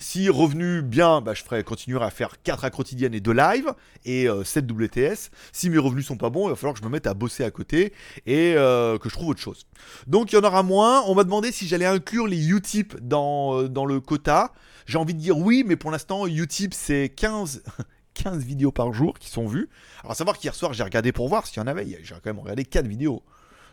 Si 0.00 0.28
revenus 0.28 0.82
bien, 0.82 1.20
bah, 1.20 1.34
je 1.34 1.42
ferai 1.42 1.62
continuer 1.64 2.02
à 2.02 2.10
faire 2.10 2.42
4 2.42 2.64
à 2.64 2.70
quotidienne 2.70 3.14
et 3.14 3.20
2 3.20 3.32
lives 3.32 3.72
et 4.04 4.28
7 4.44 4.64
euh, 4.64 4.74
WTS. 4.74 5.30
Si 5.52 5.70
mes 5.70 5.78
revenus 5.78 6.06
sont 6.06 6.16
pas 6.16 6.30
bons, 6.30 6.48
il 6.48 6.50
va 6.50 6.56
falloir 6.56 6.74
que 6.74 6.80
je 6.80 6.84
me 6.84 6.90
mette 6.90 7.06
à 7.06 7.14
bosser 7.14 7.44
à 7.44 7.50
côté 7.50 7.92
et 8.26 8.54
que 8.54 8.98
je 9.04 9.10
trouve 9.10 9.28
autre 9.28 9.40
chose. 9.40 9.66
Donc, 10.06 10.32
il 10.32 10.36
y 10.36 10.38
en 10.38 10.44
aura 10.44 10.62
moins. 10.62 11.02
On 11.06 11.14
m'a 11.14 11.24
demandé 11.24 11.52
si 11.52 11.66
j'allais 11.66 11.86
inclure 11.86 12.26
les 12.26 12.48
Utip 12.50 12.96
dans, 13.00 13.64
dans 13.64 13.84
le 13.84 14.00
quota. 14.00 14.52
J'ai 14.88 14.96
envie 14.96 15.12
de 15.12 15.20
dire 15.20 15.36
oui, 15.36 15.64
mais 15.66 15.76
pour 15.76 15.90
l'instant, 15.90 16.26
Utip, 16.26 16.72
c'est 16.72 17.10
15. 17.10 17.62
15 18.14 18.38
vidéos 18.44 18.72
par 18.72 18.94
jour 18.94 19.18
qui 19.18 19.28
sont 19.28 19.46
vues. 19.46 19.68
Alors, 20.00 20.12
à 20.12 20.14
savoir 20.14 20.38
qu'hier 20.38 20.54
soir, 20.54 20.72
j'ai 20.72 20.82
regardé 20.82 21.12
pour 21.12 21.28
voir 21.28 21.46
s'il 21.46 21.58
y 21.58 21.60
en 21.60 21.66
avait. 21.66 21.86
J'ai 22.02 22.14
quand 22.14 22.24
même 22.24 22.38
regardé 22.38 22.64
4 22.64 22.86
vidéos. 22.86 23.22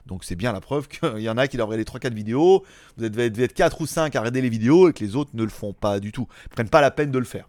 Donc, 0.07 0.25
c'est 0.25 0.35
bien 0.35 0.51
la 0.51 0.59
preuve 0.59 0.89
qu'il 0.89 1.17
y 1.19 1.29
en 1.29 1.37
a 1.37 1.47
qui 1.47 1.55
doivent 1.55 1.69
regarder 1.69 1.85
3-4 1.89 2.13
vidéos. 2.13 2.65
Vous 2.97 3.07
devez 3.07 3.43
être 3.43 3.53
4 3.53 3.79
ou 3.79 3.85
5 3.87 4.13
à 4.13 4.19
regarder 4.19 4.41
les 4.41 4.49
vidéos 4.49 4.89
et 4.89 4.93
que 4.93 5.05
les 5.05 5.15
autres 5.15 5.31
ne 5.33 5.43
le 5.43 5.49
font 5.49 5.71
pas 5.71 6.01
du 6.01 6.11
tout. 6.11 6.27
Prennent 6.51 6.69
pas 6.69 6.81
la 6.81 6.91
peine 6.91 7.11
de 7.11 7.19
le 7.19 7.25
faire. 7.25 7.47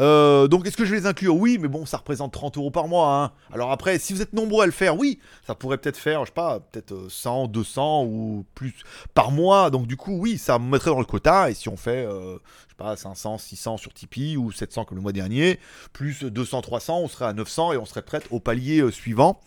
Euh, 0.00 0.48
donc 0.48 0.66
est-ce 0.66 0.76
que 0.76 0.84
je 0.84 0.90
vais 0.90 1.00
les 1.00 1.06
inclure? 1.06 1.36
Oui, 1.36 1.58
mais 1.60 1.68
bon, 1.68 1.84
ça 1.86 1.98
représente 1.98 2.32
30 2.32 2.56
euros 2.56 2.70
par 2.70 2.88
mois. 2.88 3.22
hein. 3.22 3.32
Alors 3.52 3.70
après, 3.70 3.98
si 3.98 4.12
vous 4.12 4.22
êtes 4.22 4.32
nombreux 4.32 4.62
à 4.62 4.66
le 4.66 4.72
faire, 4.72 4.96
oui, 4.96 5.18
ça 5.46 5.54
pourrait 5.54 5.78
peut-être 5.78 5.96
faire, 5.96 6.20
je 6.22 6.26
sais 6.26 6.34
pas, 6.34 6.60
peut-être 6.60 6.92
euh, 6.92 7.06
100, 7.08 7.48
200 7.48 8.04
ou 8.04 8.44
plus 8.54 8.74
par 9.14 9.30
mois. 9.30 9.70
Donc 9.70 9.86
du 9.86 9.96
coup, 9.96 10.16
oui, 10.18 10.38
ça 10.38 10.58
me 10.58 10.70
mettrait 10.70 10.90
dans 10.90 10.98
le 10.98 11.04
quota. 11.04 11.50
Et 11.50 11.54
si 11.54 11.68
on 11.68 11.76
fait, 11.76 12.06
euh, 12.06 12.34
je 12.66 12.70
sais 12.70 12.76
pas, 12.76 12.96
500, 12.96 13.38
600 13.38 13.76
sur 13.76 13.92
Tipeee 13.92 14.36
ou 14.36 14.52
700 14.52 14.84
comme 14.84 14.96
le 14.96 15.02
mois 15.02 15.12
dernier, 15.12 15.58
plus 15.92 16.24
200, 16.24 16.62
300, 16.62 17.00
on 17.00 17.08
serait 17.08 17.26
à 17.26 17.32
900 17.32 17.72
et 17.72 17.76
on 17.76 17.84
serait 17.84 18.02
prête 18.02 18.24
au 18.30 18.40
palier 18.40 18.80
euh, 18.80 18.90
suivant. 18.90 19.40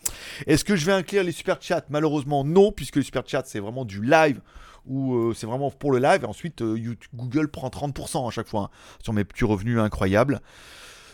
Est-ce 0.46 0.64
que 0.64 0.76
je 0.76 0.86
vais 0.86 0.92
inclure 0.92 1.24
les 1.24 1.32
super 1.32 1.58
chats? 1.60 1.84
Malheureusement, 1.90 2.44
non, 2.44 2.72
puisque 2.72 2.96
les 2.96 3.02
super 3.02 3.24
chats, 3.26 3.42
c'est 3.46 3.60
vraiment 3.60 3.84
du 3.84 4.02
live 4.02 4.40
ou 4.86 5.14
euh, 5.14 5.34
c'est 5.34 5.46
vraiment 5.46 5.70
pour 5.70 5.92
le 5.92 5.98
live. 5.98 6.22
Et 6.22 6.26
ensuite, 6.26 6.62
euh, 6.62 6.96
Google 7.14 7.48
prend 7.48 7.68
30% 7.68 8.26
à 8.26 8.30
chaque 8.30 8.48
fois 8.48 8.62
hein, 8.62 8.70
sur 9.02 9.12
mes 9.12 9.24
petits 9.24 9.44
revenus 9.44 9.78
incroyables. 9.78 10.40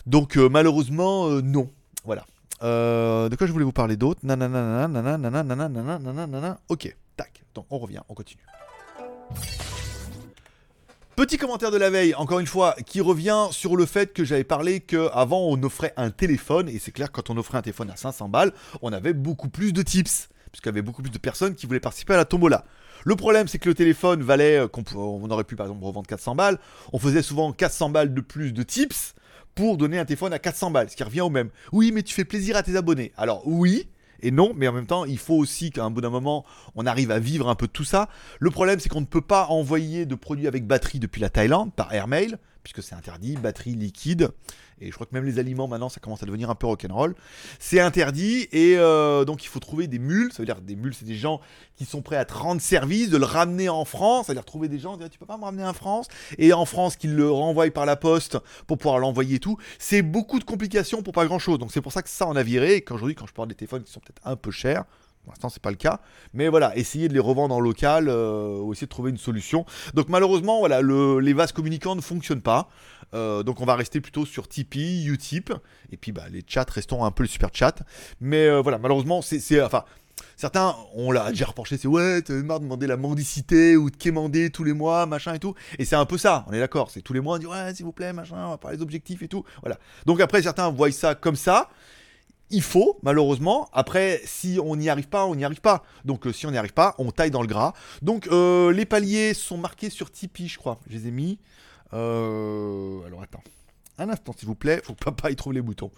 Donc 0.07 0.37
euh, 0.37 0.49
malheureusement, 0.49 1.29
non. 1.43 1.71
Voilà. 2.05 2.25
De 2.61 3.35
quoi 3.37 3.47
je 3.47 3.53
voulais 3.53 3.65
vous 3.65 3.73
parler 3.73 3.97
d'autre? 3.97 4.21
Nanana, 4.23 4.87
nanana, 4.89 5.43
nanana, 5.43 5.99
nanana. 5.99 6.61
Ok, 6.69 6.95
tac. 7.17 7.43
Donc 7.55 7.67
on 7.71 7.79
revient, 7.79 8.01
on 8.09 8.15
continue. 8.15 8.45
Petit 11.15 11.37
commentaire 11.37 11.71
de 11.71 11.77
la 11.77 11.91
veille, 11.91 12.15
encore 12.15 12.41
une 12.41 12.47
fois, 12.47 12.75
qui 12.87 13.03
revient 13.03 13.49
sur 13.51 13.77
le 13.77 13.85
fait 13.85 14.15
que 14.15 14.25
j'avais 14.25 14.45
parlé 14.45 14.81
qu'avant 14.81 15.41
on 15.41 15.63
offrait 15.63 15.93
un 15.99 16.11
téléphone, 16.11 16.71
et 16.71 16.79
c'est 16.79 16.91
clair 16.91 17.13
quand 17.13 17.29
on 17.29 17.37
offrait 17.37 17.59
un 17.59 17.63
téléphone 17.63 17.91
à 17.91 17.97
500 17.97 18.31
balles, 18.31 18.53
on 18.81 18.93
avait 18.95 19.13
beaucoup 19.13 19.51
plus 19.51 19.75
de 19.75 19.83
tips, 19.83 20.31
puisqu'il 20.53 20.69
y 20.69 20.71
avait 20.71 20.83
beaucoup 20.83 21.03
plus 21.03 21.11
de 21.11 21.19
personnes 21.19 21.55
qui 21.55 21.67
voulaient 21.67 21.81
participer 21.81 22.15
à 22.15 22.19
la 22.19 22.25
tombola. 22.25 22.65
Le 23.05 23.17
problème, 23.17 23.49
c'est 23.49 23.59
que 23.59 23.69
le 23.69 23.75
téléphone 23.75 24.23
valait, 24.23 24.59
euh, 24.59 24.69
qu'on 24.69 25.31
aurait 25.31 25.45
pu 25.45 25.57
par 25.57 25.67
exemple 25.67 25.85
revendre 25.85 26.07
400 26.07 26.37
balles, 26.37 26.59
on 26.93 26.99
faisait 26.99 27.23
souvent 27.23 27.53
400 27.53 27.91
balles 27.91 28.15
de 28.15 28.21
plus 28.21 28.53
de 28.53 28.63
tips 28.63 29.15
pour 29.55 29.77
donner 29.77 29.99
un 29.99 30.05
téléphone 30.05 30.33
à 30.33 30.39
400 30.39 30.71
balles, 30.71 30.91
ce 30.91 30.97
qui 30.97 31.03
revient 31.03 31.21
au 31.23 31.31
même. 31.31 31.51
Oui, 31.73 31.91
mais 31.93 32.03
tu 32.03 32.15
fais 32.15 32.25
plaisir 32.25 32.57
à 32.57 32.63
tes 32.63 32.77
abonnés. 32.77 33.13
Alors 33.17 33.43
oui 33.47 33.89
et 34.23 34.31
non, 34.31 34.53
mais 34.55 34.69
en 34.69 34.73
même 34.73 34.87
temps, 34.87 35.05
il 35.05 35.19
faut 35.19 35.35
aussi 35.35 35.73
qu'à 35.73 35.85
un 35.85 35.91
bout 35.91 36.01
d'un 36.01 36.11
moment, 36.11 36.45
on 36.77 36.87
arrive 36.87 37.11
à 37.11 37.19
vivre 37.19 37.49
un 37.49 37.57
peu 37.57 37.67
de 37.67 37.73
tout 37.73 37.85
ça. 37.85 38.09
Le 38.39 38.51
problème, 38.51 38.79
c'est 38.79 38.89
qu'on 38.89 39.01
ne 39.01 39.07
peut 39.07 39.21
pas 39.21 39.47
envoyer 39.47 40.07
de 40.07 40.15
produits 40.15 40.47
avec 40.47 40.65
batterie 40.65 41.01
depuis 41.01 41.21
la 41.21 41.29
Thaïlande 41.29 41.75
par 41.75 41.93
airmail, 41.93 42.37
puisque 42.63 42.83
c'est 42.83 42.95
interdit, 42.95 43.37
batterie 43.37 43.75
liquide. 43.75 44.31
Et 44.81 44.89
je 44.89 44.95
crois 44.95 45.07
que 45.07 45.15
même 45.15 45.25
les 45.25 45.39
aliments 45.39 45.69
maintenant, 45.69 45.89
ça 45.89 46.01
commence 46.01 46.23
à 46.23 46.27
devenir 46.27 46.51
un 46.51 46.55
peu 46.57 46.67
rock'n'roll. 46.67 47.15
C'est 47.61 47.79
interdit, 47.79 48.49
et 48.51 48.77
euh, 48.79 49.25
donc 49.25 49.45
il 49.45 49.47
faut 49.47 49.61
trouver 49.61 49.87
des 49.87 50.01
mules. 50.01 50.33
Ça 50.33 50.43
veut 50.43 50.47
dire 50.47 50.61
des 50.61 50.75
mules, 50.75 50.95
c'est 50.95 51.05
des 51.05 51.15
gens 51.15 51.41
qui 51.77 51.85
sont 51.85 52.03
prêts 52.03 52.17
à 52.17 52.25
te 52.25 52.35
rendre 52.35 52.61
service, 52.61 53.09
de 53.09 53.17
le 53.17 53.25
ramener 53.25 53.69
en 53.69 53.85
France. 53.85 54.27
C'est-à-dire 54.27 54.45
trouver 54.45 54.69
des 54.69 54.81
gens, 54.81 54.97
dire 54.97 55.09
tu 55.09 55.19
peux 55.19 55.27
pas 55.27 55.37
me 55.37 55.45
ramener 55.45 55.65
en 55.65 55.73
France, 55.73 56.09
et 56.39 56.53
en 56.53 56.65
France 56.65 56.97
qu'ils 56.97 57.15
le 57.15 57.31
renvoient 57.31 57.71
par 57.71 57.87
la 57.87 57.97
poste 57.97 58.39
pour 58.67 58.79
pouvoir 58.79 58.99
l'envoyer 58.99 59.37
et 59.37 59.41
tout. 59.41 59.57
C'est 59.79 60.03
beaucoup 60.03 60.39
de 60.39 60.45
complications 60.45 61.03
pour 61.03 61.13
pas 61.13 61.27
grand-chose. 61.27 61.59
Donc 61.59 61.71
c'est 61.73 61.81
pour 61.81 61.93
ça 61.93 62.03
que 62.03 62.09
ça 62.09 62.27
on 62.27 62.35
a 62.35 62.43
viré. 62.43 62.75
Et 62.77 62.81
qu'aujourd'hui, 62.83 63.15
quand 63.15 63.27
je 63.27 63.35
parle 63.35 63.49
des 63.49 63.55
téléphones 63.55 63.85
qui 63.85 63.93
sont 63.93 64.01
peut-être 64.01 64.23
un 64.25 64.37
peu 64.37 64.51
chers. 64.51 64.85
Pour 65.25 65.33
l'instant, 65.33 65.49
c'est 65.49 65.63
pas 65.63 65.71
le 65.71 65.77
cas. 65.77 66.01
Mais 66.35 66.49
voilà, 66.49 66.77
essayer 66.77 67.09
de 67.09 67.15
les 67.15 67.21
revendre 67.21 67.55
en 67.55 67.61
local 67.61 68.09
euh, 68.09 68.59
ou 68.59 68.73
essayer 68.73 68.87
de 68.87 68.91
trouver 68.91 69.11
une 69.11 69.19
solution. 69.19 69.65
Donc 69.95 70.09
malheureusement, 70.09 70.59
voilà, 70.59 70.81
le- 70.81 71.21
les 71.21 71.33
vases 71.33 71.53
communicants 71.53 71.95
ne 71.95 72.01
fonctionnent 72.01 72.43
pas. 72.43 72.69
Euh, 73.15 73.43
donc 73.43 73.61
on 73.61 73.65
va 73.65 73.77
rester 73.77 74.01
plutôt 74.01 74.27
sur 74.27 74.49
Tipeee, 74.49 75.07
Utip. 75.07 75.53
Et 75.93 75.97
puis 75.97 76.11
bah, 76.13 76.25
les 76.31 76.43
chats, 76.47 76.67
restons 76.69 77.05
un 77.05 77.11
peu 77.13 77.23
le 77.23 77.29
super 77.29 77.51
chat. 77.53 77.83
Mais 78.21 78.47
euh, 78.49 78.61
voilà, 78.63 78.79
malheureusement, 78.79 79.23
c'est- 79.23 79.63
Enfin. 79.63 79.85
Certains, 80.37 80.77
on 80.95 81.11
l'a 81.11 81.31
déjà 81.31 81.47
reproché, 81.47 81.79
c'est 81.79 81.89
ouais, 81.89 82.21
t'as 82.23 82.35
marre 82.35 82.59
de 82.61 82.65
demander 82.65 82.87
la 82.87 82.97
mendicité 82.97 83.77
ou 83.77 83.91
de 83.91 83.97
quémander 83.97 84.51
tous 84.51 84.63
les 84.63 84.73
mois, 84.73 85.07
machin 85.07 85.35
et 85.35 85.39
tout. 85.39 85.55
Et 85.79 85.85
c'est 85.85 85.97
un 85.97 86.05
peu 86.05 86.19
ça, 86.19 86.45
on 86.49 86.53
est 86.53 86.59
d'accord. 86.59 86.91
C'est 86.91 87.01
tous 87.01 87.13
les 87.13 87.21
mois, 87.21 87.37
on 87.37 87.39
dit 87.39 87.47
ouais, 87.47 87.75
s'il 87.75 87.85
vous 87.87 87.93
plaît, 87.93 88.13
machin, 88.13 88.37
on 88.47 88.51
va 88.51 88.59
parler 88.59 88.77
des 88.77 88.83
objectifs 88.83 89.23
et 89.23 89.29
tout. 89.29 89.45
Voilà. 89.63 89.79
Donc 90.07 90.21
après, 90.21 90.43
certains 90.43 90.69
voient 90.71 90.91
ça 90.93 91.15
comme 91.15 91.35
ça. 91.37 91.71
Il 92.53 92.61
faut, 92.61 92.99
malheureusement. 93.03 93.71
Après, 93.73 94.21
si 94.27 94.59
on 94.63 94.77
n'y 94.77 94.91
arrive 94.91 95.09
pas, 95.09 95.25
on 95.25 95.35
n'y 95.35 95.45
arrive 95.45 95.63
pas. 95.63 95.83
Donc, 96.05 96.27
euh, 96.27 96.33
si 96.33 96.47
on 96.47 96.51
n'y 96.51 96.59
arrive 96.59 96.75
pas, 96.75 96.95
on 96.99 97.11
taille 97.11 97.31
dans 97.31 97.41
le 97.41 97.49
gras. 97.49 97.73
Donc, 98.03 98.29
euh, 98.29 98.71
les 98.73 98.85
paliers 98.85 99.33
sont 99.33 99.57
marqués 99.57 99.89
sur 99.89 100.11
Tipeee, 100.11 100.49
je 100.49 100.59
crois. 100.59 100.79
Je 100.87 100.93
les 100.93 101.09
ai 101.09 101.11
mis. 101.11 101.39
Euh, 101.95 103.07
alors, 103.07 103.23
attends. 103.23 103.43
Un 103.97 104.11
instant, 104.11 104.35
s'il 104.37 104.49
vous 104.49 104.55
plaît. 104.55 104.83
Faut 104.85 104.93
que 104.93 105.03
papa 105.03 105.31
y 105.31 105.37
trouve 105.37 105.55
les 105.55 105.63
boutons. 105.63 105.91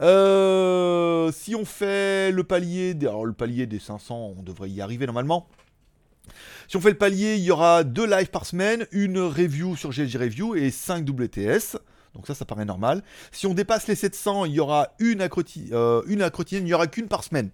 Si 0.00 1.54
on 1.54 1.64
fait 1.64 2.30
le 2.30 2.44
palier, 2.44 2.94
alors 3.00 3.24
le 3.24 3.32
palier 3.32 3.66
des 3.66 3.78
500, 3.78 4.34
on 4.38 4.42
devrait 4.42 4.68
y 4.68 4.82
arriver 4.82 5.06
normalement. 5.06 5.48
Si 6.68 6.76
on 6.76 6.80
fait 6.80 6.90
le 6.90 6.98
palier, 6.98 7.36
il 7.36 7.42
y 7.42 7.50
aura 7.50 7.84
deux 7.84 8.06
lives 8.06 8.30
par 8.30 8.44
semaine, 8.44 8.86
une 8.92 9.18
review 9.18 9.76
sur 9.76 9.90
GLG 9.90 10.16
Review 10.16 10.54
et 10.56 10.70
5 10.70 11.08
WTS. 11.08 11.78
Donc 12.14 12.26
ça, 12.26 12.34
ça 12.34 12.44
paraît 12.44 12.64
normal. 12.64 13.02
Si 13.30 13.46
on 13.46 13.54
dépasse 13.54 13.86
les 13.86 13.94
700, 13.94 14.44
il 14.46 14.52
y 14.52 14.60
aura 14.60 14.88
une 14.98 15.22
à, 15.22 15.28
euh, 15.72 16.02
une 16.06 16.30
quotidienne, 16.30 16.64
il 16.64 16.66
n'y 16.66 16.74
aura 16.74 16.86
qu'une 16.86 17.08
par 17.08 17.24
semaine. 17.24 17.50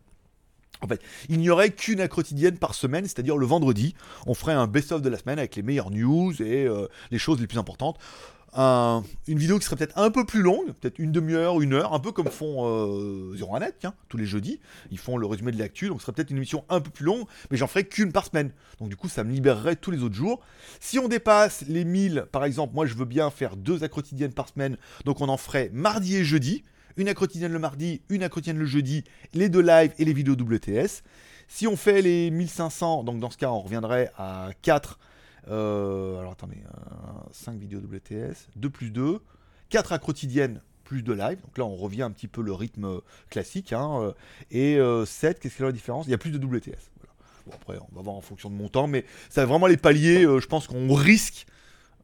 En 0.80 0.86
fait, 0.86 1.00
il 1.28 1.38
n'y 1.38 1.50
aurait 1.50 1.70
qu'une 1.70 2.00
à 2.00 2.08
quotidienne 2.08 2.56
par 2.56 2.74
semaine, 2.74 3.04
c'est-à-dire 3.04 3.36
le 3.36 3.46
vendredi. 3.46 3.94
On 4.26 4.34
ferait 4.34 4.52
un 4.52 4.66
best-of 4.66 5.02
de 5.02 5.08
la 5.08 5.18
semaine 5.18 5.38
avec 5.38 5.56
les 5.56 5.62
meilleures 5.62 5.90
news 5.90 6.40
et 6.40 6.66
euh, 6.66 6.86
les 7.10 7.18
choses 7.18 7.40
les 7.40 7.46
plus 7.46 7.58
importantes. 7.58 7.98
Un- 8.54 9.04
une 9.26 9.38
vidéo 9.38 9.58
qui 9.58 9.64
serait 9.66 9.76
peut-être 9.76 9.98
un 9.98 10.10
peu 10.10 10.24
plus 10.24 10.40
longue, 10.42 10.72
peut-être 10.80 10.98
une 10.98 11.12
demi-heure, 11.12 11.60
une 11.60 11.74
heure, 11.74 11.92
un 11.92 12.00
peu 12.00 12.12
comme 12.12 12.28
font 12.28 12.66
euh, 12.66 13.36
Zero 13.36 13.58
Net, 13.58 13.86
tous 14.08 14.16
les 14.16 14.24
jeudis. 14.24 14.58
Ils 14.90 14.98
font 14.98 15.16
le 15.16 15.26
résumé 15.26 15.52
de 15.52 15.58
l'actu, 15.58 15.88
donc 15.88 15.98
ce 16.00 16.04
serait 16.06 16.12
peut-être 16.12 16.30
une 16.30 16.38
émission 16.38 16.64
un 16.68 16.80
peu 16.80 16.90
plus 16.90 17.04
longue, 17.04 17.24
mais 17.50 17.56
j'en 17.56 17.66
ferai 17.66 17.84
qu'une 17.84 18.10
par 18.10 18.26
semaine. 18.26 18.50
Donc 18.80 18.88
du 18.88 18.96
coup, 18.96 19.08
ça 19.08 19.22
me 19.22 19.32
libérerait 19.32 19.76
tous 19.76 19.90
les 19.90 20.02
autres 20.02 20.14
jours. 20.14 20.40
Si 20.80 20.98
on 20.98 21.08
dépasse 21.08 21.64
les 21.68 21.84
1000, 21.84 22.26
par 22.32 22.44
exemple, 22.44 22.74
moi 22.74 22.86
je 22.86 22.94
veux 22.94 23.04
bien 23.04 23.30
faire 23.30 23.56
deux 23.56 23.84
à 23.84 23.88
par 24.34 24.48
semaine, 24.48 24.76
donc 25.04 25.20
on 25.20 25.28
en 25.28 25.36
ferait 25.36 25.70
mardi 25.72 26.16
et 26.16 26.24
jeudi. 26.24 26.62
Une 26.96 27.08
à 27.08 27.14
le 27.48 27.58
mardi, 27.60 28.00
une 28.08 28.24
à 28.24 28.28
le 28.28 28.66
jeudi, 28.66 29.04
les 29.34 29.48
deux 29.48 29.60
lives 29.62 29.92
et 29.98 30.04
les 30.04 30.12
vidéos 30.12 30.34
WTS. 30.34 31.02
Si 31.46 31.66
on 31.66 31.76
fait 31.76 32.02
les 32.02 32.30
1500, 32.30 33.04
donc 33.04 33.20
dans 33.20 33.30
ce 33.30 33.36
cas 33.38 33.50
on 33.50 33.60
reviendrait 33.60 34.10
à 34.18 34.50
4. 34.62 34.98
Euh, 35.48 36.18
alors 36.18 36.32
attendez, 36.32 36.62
5 37.32 37.58
vidéos 37.58 37.80
WTS, 37.80 38.48
2 38.56 38.70
plus 38.70 38.90
2, 38.90 39.20
4 39.70 39.92
à 39.92 39.98
quotidienne 39.98 40.62
plus 40.84 41.02
de 41.02 41.12
live. 41.12 41.40
Donc 41.42 41.58
là 41.58 41.64
on 41.64 41.76
revient 41.76 42.02
un 42.02 42.10
petit 42.10 42.28
peu 42.28 42.42
le 42.42 42.52
rythme 42.52 42.84
euh, 42.86 43.00
classique. 43.30 43.72
hein, 43.72 44.14
euh, 44.50 45.04
et 45.04 45.06
7, 45.06 45.40
qu'est-ce 45.40 45.54
qu'il 45.54 45.62
y 45.62 45.64
a 45.64 45.68
la 45.68 45.72
différence? 45.72 46.06
Il 46.06 46.10
y 46.10 46.14
a 46.14 46.18
plus 46.18 46.30
de 46.30 46.38
WTS. 46.38 46.90
Voilà. 46.96 47.14
Bon 47.46 47.52
après 47.54 47.78
on 47.78 47.96
va 47.96 48.02
voir 48.02 48.16
en 48.16 48.20
fonction 48.20 48.50
de 48.50 48.54
mon 48.54 48.68
temps, 48.68 48.86
mais 48.86 49.04
c'est 49.30 49.44
vraiment 49.44 49.66
les 49.66 49.76
paliers, 49.76 50.22
je 50.22 50.46
pense 50.46 50.66
qu'on 50.66 50.92
risque 50.94 51.46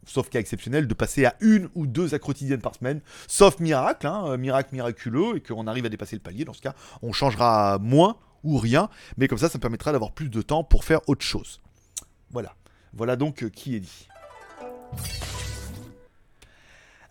sauf 0.06 0.28
cas 0.28 0.38
exceptionnel, 0.38 0.86
de 0.86 0.94
passer 0.94 1.24
à 1.24 1.34
une 1.40 1.70
ou 1.74 1.86
deux 1.86 2.14
à 2.14 2.18
quotidienne 2.18 2.60
par 2.60 2.74
semaine, 2.74 3.00
sauf 3.26 3.58
miracle, 3.58 4.06
hein, 4.06 4.36
miracle 4.36 4.74
miraculeux, 4.74 5.36
et 5.36 5.40
qu'on 5.40 5.66
arrive 5.66 5.86
à 5.86 5.88
dépasser 5.88 6.16
le 6.16 6.20
palier. 6.20 6.44
Dans 6.44 6.52
ce 6.52 6.60
cas, 6.60 6.74
on 7.00 7.12
changera 7.12 7.78
moins 7.78 8.16
ou 8.42 8.58
rien, 8.58 8.90
mais 9.16 9.28
comme 9.28 9.38
ça, 9.38 9.48
ça 9.48 9.58
me 9.58 9.62
permettra 9.62 9.92
d'avoir 9.92 10.12
plus 10.12 10.28
de 10.28 10.42
temps 10.42 10.64
pour 10.64 10.84
faire 10.84 11.00
autre 11.08 11.24
chose. 11.24 11.60
Voilà. 12.30 12.54
Voilà 12.96 13.16
donc 13.16 13.42
euh, 13.42 13.48
qui 13.48 13.76
est 13.76 13.80
dit. 13.80 14.08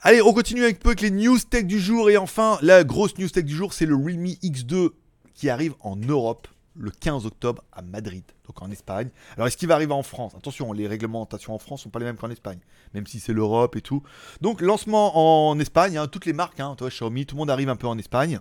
Allez, 0.02 0.22
on 0.22 0.34
continue 0.34 0.66
un 0.66 0.74
peu 0.74 0.90
avec 0.90 1.02
les 1.02 1.12
news 1.12 1.38
tech 1.40 1.66
du 1.66 1.80
jour, 1.80 2.10
et 2.10 2.18
enfin, 2.18 2.58
la 2.62 2.84
grosse 2.84 3.18
news 3.18 3.30
tech 3.30 3.46
du 3.46 3.56
jour, 3.56 3.74
c'est 3.74 3.86
le 3.86 3.96
Realme 3.96 4.26
X2 4.26 4.90
qui 5.34 5.50
arrive 5.50 5.76
en 5.80 5.96
Europe 5.96 6.48
le 6.76 6.92
15 6.92 7.26
octobre 7.26 7.64
à 7.72 7.82
Madrid, 7.82 8.24
donc 8.48 8.62
en 8.62 8.72
Espagne. 8.72 9.10
Alors 9.36 9.48
est-ce 9.48 9.58
qu'il 9.58 9.68
va 9.68 9.76
arriver 9.76 9.94
en 9.94 10.04
France? 10.04 10.34
Attention, 10.36 10.74
les 10.74 10.88
réglementations 10.88 11.54
en 11.54 11.60
France 11.60 11.84
sont 11.84 11.90
pas 11.90 12.00
les 12.00 12.06
mêmes 12.06 12.18
qu'en 12.18 12.32
Espagne, 12.32 12.60
même 12.94 13.06
si 13.08 13.20
c'est 13.20 13.34
l'Europe 13.34 13.76
et 13.76 13.82
tout. 13.82 14.04
Donc 14.42 14.62
lancement 14.62 15.50
en 15.50 15.60
Espagne, 15.60 15.98
hein, 15.98 16.08
toutes 16.08 16.26
les 16.26 16.34
marques, 16.34 16.60
hein, 16.60 16.76
toi 16.78 16.90
Xiaomi, 16.90 17.26
tout 17.26 17.36
le 17.36 17.40
monde 17.40 17.52
arrive 17.52 17.70
un 17.70 17.76
peu 17.76 17.88
en 17.88 17.98
Espagne. 17.98 18.40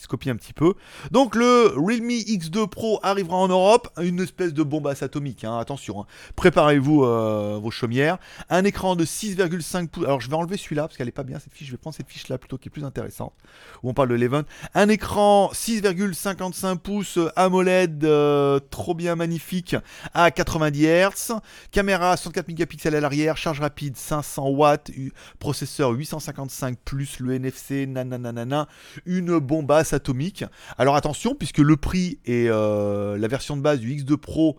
Se 0.00 0.30
un 0.30 0.36
petit 0.36 0.54
peu. 0.54 0.72
Donc 1.10 1.34
le 1.34 1.74
Realme 1.76 2.08
X2 2.08 2.68
Pro 2.68 3.00
arrivera 3.02 3.36
en 3.36 3.48
Europe, 3.48 3.88
une 4.00 4.20
espèce 4.20 4.54
de 4.54 4.62
bombasse 4.62 5.02
atomique, 5.02 5.44
hein, 5.44 5.58
attention. 5.58 6.00
hein. 6.00 6.06
Préparez-vous 6.36 7.04
euh, 7.04 7.58
vos 7.62 7.70
chaumières. 7.70 8.16
Un 8.48 8.64
écran 8.64 8.96
de 8.96 9.04
6,5 9.04 9.88
pouces. 9.88 10.04
Alors 10.06 10.22
je 10.22 10.30
vais 10.30 10.36
enlever 10.36 10.56
celui-là 10.56 10.84
parce 10.84 10.96
qu'elle 10.96 11.08
est 11.08 11.12
pas 11.12 11.22
bien 11.22 11.38
cette 11.38 11.52
fiche. 11.52 11.66
Je 11.66 11.72
vais 11.72 11.76
prendre 11.76 11.94
cette 11.94 12.08
fiche 12.08 12.28
là 12.28 12.38
plutôt 12.38 12.56
qui 12.56 12.68
est 12.68 12.70
plus 12.70 12.84
intéressante. 12.84 13.34
Où 13.82 13.90
on 13.90 13.94
parle 13.94 14.08
de 14.08 14.14
l'Event. 14.14 14.44
Un 14.74 14.88
écran 14.88 15.50
6,55 15.52 16.78
pouces 16.78 17.18
AMOLED 17.36 18.02
euh, 18.04 18.58
trop 18.70 18.94
bien 18.94 19.16
magnifique 19.16 19.76
à 20.14 20.30
90 20.30 20.86
Hz. 20.86 21.32
Caméra 21.72 22.16
64 22.16 22.48
mégapixels 22.48 22.94
à 22.94 23.00
l'arrière. 23.00 23.36
Charge 23.36 23.60
rapide 23.60 23.98
500 23.98 24.48
watts. 24.48 24.90
Processeur 25.38 25.90
855 25.90 26.78
plus 26.86 27.20
le 27.20 27.34
NFC. 27.34 27.86
Nananana. 27.86 28.66
Une 29.04 29.38
bombasse 29.38 29.89
atomique. 29.92 30.44
Alors 30.78 30.96
attention 30.96 31.34
puisque 31.34 31.58
le 31.58 31.76
prix 31.76 32.18
et 32.24 32.46
euh, 32.48 33.16
la 33.18 33.28
version 33.28 33.56
de 33.56 33.62
base 33.62 33.80
du 33.80 33.94
X2 33.94 34.16
Pro 34.16 34.58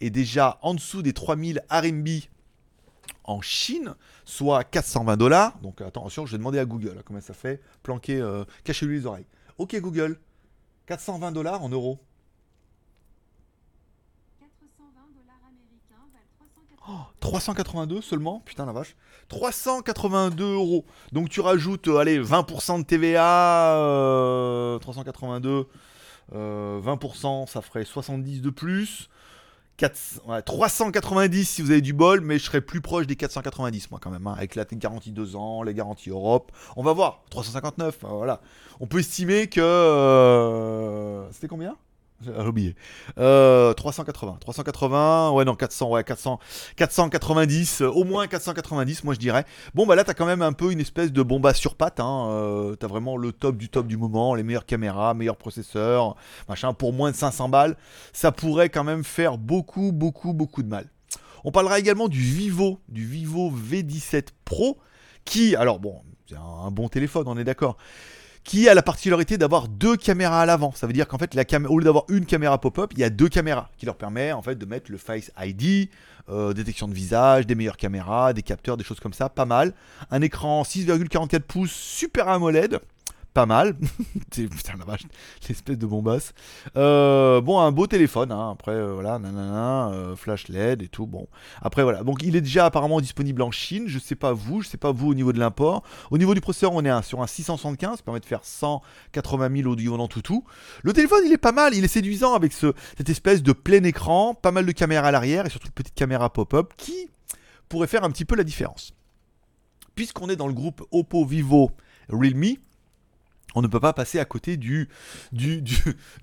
est 0.00 0.10
déjà 0.10 0.58
en 0.62 0.74
dessous 0.74 1.02
des 1.02 1.12
3000 1.12 1.62
RMB 1.70 2.08
en 3.24 3.40
Chine, 3.40 3.94
soit 4.24 4.64
420 4.64 5.16
dollars. 5.16 5.58
Donc 5.60 5.80
attention, 5.80 6.26
je 6.26 6.32
vais 6.32 6.38
demander 6.38 6.58
à 6.58 6.64
Google 6.64 6.96
hein, 6.98 7.02
comment 7.04 7.20
ça 7.20 7.34
fait. 7.34 7.60
Planquer, 7.82 8.20
euh, 8.20 8.44
cachez-lui 8.64 8.98
les 8.98 9.06
oreilles. 9.06 9.26
Ok 9.58 9.76
Google, 9.80 10.18
420 10.86 11.32
dollars 11.32 11.62
en 11.62 11.68
euros. 11.68 11.98
420 14.40 14.52
382 17.20 18.00
seulement 18.02 18.40
Putain 18.44 18.66
la 18.66 18.72
vache. 18.72 18.96
382 19.28 20.44
euros. 20.44 20.84
Donc 21.12 21.28
tu 21.28 21.40
rajoutes, 21.40 21.88
euh, 21.88 21.98
allez, 21.98 22.20
20% 22.20 22.80
de 22.80 22.84
TVA. 22.84 23.76
382. 24.80 25.66
20%, 26.32 27.46
ça 27.46 27.60
ferait 27.60 27.84
70 27.84 28.40
de 28.40 28.50
plus. 28.50 29.08
390 30.44 31.44
si 31.44 31.62
vous 31.62 31.70
avez 31.70 31.80
du 31.80 31.92
bol, 31.92 32.20
mais 32.20 32.38
je 32.38 32.44
serais 32.44 32.60
plus 32.60 32.80
proche 32.80 33.06
des 33.06 33.16
490 33.16 33.90
moi 33.90 34.00
quand 34.02 34.10
même, 34.10 34.26
hein, 34.26 34.34
avec 34.36 34.54
la 34.54 34.64
garantie 34.64 35.12
2 35.12 35.36
ans, 35.36 35.62
les 35.62 35.74
garanties 35.74 36.10
Europe. 36.10 36.52
On 36.76 36.82
va 36.82 36.92
voir, 36.92 37.22
359, 37.30 37.98
voilà. 38.02 38.40
On 38.80 38.86
peut 38.86 39.00
estimer 39.00 39.48
que... 39.48 39.60
Euh, 39.60 41.30
c'était 41.32 41.48
combien? 41.48 41.76
J'ai 42.24 42.46
oublié. 42.46 42.74
380. 43.16 44.38
380, 44.40 45.30
ouais, 45.32 45.44
non, 45.44 45.54
400, 45.54 45.90
ouais, 45.90 46.04
400, 46.04 46.38
490, 46.76 47.82
euh, 47.82 47.88
au 47.88 48.04
moins 48.04 48.26
490, 48.26 49.04
moi 49.04 49.14
je 49.14 49.18
dirais. 49.18 49.44
Bon, 49.74 49.86
bah 49.86 49.94
là, 49.94 50.04
t'as 50.04 50.14
quand 50.14 50.26
même 50.26 50.42
un 50.42 50.52
peu 50.52 50.72
une 50.72 50.80
espèce 50.80 51.12
de 51.12 51.22
bomba 51.22 51.54
sur 51.54 51.74
patte. 51.74 52.00
Hein, 52.00 52.28
euh, 52.30 52.76
t'as 52.76 52.86
vraiment 52.86 53.16
le 53.16 53.32
top 53.32 53.56
du 53.56 53.68
top 53.68 53.86
du 53.86 53.96
moment, 53.96 54.34
les 54.34 54.42
meilleures 54.42 54.66
caméras, 54.66 55.14
meilleurs 55.14 55.36
processeurs, 55.36 56.16
machin, 56.48 56.72
pour 56.72 56.92
moins 56.92 57.10
de 57.10 57.16
500 57.16 57.48
balles. 57.48 57.76
Ça 58.12 58.32
pourrait 58.32 58.68
quand 58.68 58.84
même 58.84 59.04
faire 59.04 59.38
beaucoup, 59.38 59.92
beaucoup, 59.92 60.32
beaucoup 60.32 60.62
de 60.62 60.68
mal. 60.68 60.86
On 61.44 61.50
parlera 61.50 61.78
également 61.78 62.08
du 62.08 62.20
Vivo, 62.20 62.78
du 62.88 63.04
Vivo 63.04 63.50
V17 63.50 64.28
Pro, 64.44 64.78
qui, 65.24 65.56
alors 65.56 65.80
bon, 65.80 66.00
c'est 66.28 66.36
un 66.36 66.70
bon 66.70 66.88
téléphone, 66.88 67.24
on 67.26 67.36
est 67.36 67.44
d'accord 67.44 67.76
qui 68.44 68.68
a 68.68 68.74
la 68.74 68.82
particularité 68.82 69.38
d'avoir 69.38 69.68
deux 69.68 69.96
caméras 69.96 70.42
à 70.42 70.46
l'avant. 70.46 70.72
Ça 70.74 70.86
veut 70.86 70.92
dire 70.92 71.06
qu'en 71.06 71.18
fait, 71.18 71.34
la 71.34 71.44
au 71.68 71.78
lieu 71.78 71.84
d'avoir 71.84 72.04
une 72.08 72.26
caméra 72.26 72.60
pop-up, 72.60 72.90
il 72.92 72.98
y 72.98 73.04
a 73.04 73.10
deux 73.10 73.28
caméras 73.28 73.70
qui 73.78 73.86
leur 73.86 73.96
permet 73.96 74.32
en 74.32 74.42
fait 74.42 74.56
de 74.56 74.66
mettre 74.66 74.90
le 74.90 74.98
Face 74.98 75.30
ID, 75.40 75.88
euh, 76.28 76.52
détection 76.52 76.88
de 76.88 76.94
visage, 76.94 77.46
des 77.46 77.54
meilleures 77.54 77.76
caméras, 77.76 78.32
des 78.32 78.42
capteurs, 78.42 78.76
des 78.76 78.84
choses 78.84 79.00
comme 79.00 79.12
ça, 79.12 79.28
pas 79.28 79.44
mal. 79.44 79.74
Un 80.10 80.22
écran 80.22 80.62
6,44 80.62 81.40
pouces 81.40 81.72
Super 81.72 82.28
AMOLED 82.28 82.80
pas 83.32 83.46
mal. 83.46 83.74
Putain 84.30 84.74
la 84.78 84.84
vache, 84.84 85.02
l'espèce 85.48 85.78
de 85.78 85.86
bombasse. 85.86 86.32
Euh, 86.76 87.40
bon, 87.40 87.60
un 87.60 87.72
beau 87.72 87.86
téléphone, 87.86 88.32
hein. 88.32 88.50
après 88.52 88.72
euh, 88.72 88.92
voilà, 88.94 89.18
nanana, 89.18 89.90
euh, 89.90 90.16
flash 90.16 90.48
LED 90.48 90.82
et 90.82 90.88
tout. 90.88 91.06
Bon, 91.06 91.28
après 91.60 91.82
voilà, 91.82 92.02
donc 92.02 92.22
il 92.22 92.36
est 92.36 92.40
déjà 92.40 92.66
apparemment 92.66 93.00
disponible 93.00 93.42
en 93.42 93.50
Chine. 93.50 93.84
Je 93.86 93.98
sais 93.98 94.14
pas 94.14 94.32
vous, 94.32 94.62
je 94.62 94.68
sais 94.68 94.76
pas 94.76 94.92
vous 94.92 95.08
au 95.08 95.14
niveau 95.14 95.32
de 95.32 95.38
l'import. 95.38 95.82
Au 96.10 96.18
niveau 96.18 96.34
du 96.34 96.40
processeur, 96.40 96.72
on 96.72 96.84
est 96.84 97.02
sur 97.02 97.22
un 97.22 97.26
675, 97.26 97.98
ça 97.98 98.02
permet 98.02 98.20
de 98.20 98.26
faire 98.26 98.44
180 98.44 99.56
000 99.56 99.70
audio 99.70 99.96
dans 99.96 100.08
tout 100.08 100.22
tout. 100.22 100.44
Le 100.82 100.92
téléphone, 100.92 101.22
il 101.26 101.32
est 101.32 101.38
pas 101.38 101.52
mal, 101.52 101.74
il 101.74 101.84
est 101.84 101.88
séduisant 101.88 102.34
avec 102.34 102.52
ce, 102.52 102.72
cette 102.96 103.08
espèce 103.08 103.42
de 103.42 103.52
plein 103.52 103.82
écran, 103.84 104.34
pas 104.34 104.52
mal 104.52 104.66
de 104.66 104.72
caméras 104.72 105.08
à 105.08 105.10
l'arrière 105.10 105.46
et 105.46 105.50
surtout 105.50 105.68
une 105.68 105.72
petite 105.72 105.94
caméra 105.94 106.30
pop-up 106.30 106.72
qui 106.76 107.08
pourrait 107.68 107.86
faire 107.86 108.04
un 108.04 108.10
petit 108.10 108.24
peu 108.24 108.36
la 108.36 108.44
différence. 108.44 108.92
Puisqu'on 109.94 110.28
est 110.28 110.36
dans 110.36 110.46
le 110.46 110.54
groupe 110.54 110.82
Oppo, 110.90 111.24
Vivo, 111.24 111.70
Realme 112.08 112.56
on 113.54 113.62
ne 113.62 113.66
peut 113.66 113.80
pas 113.80 113.92
passer 113.92 114.18
à 114.18 114.24
côté 114.24 114.56
du, 114.56 114.88
du, 115.32 115.62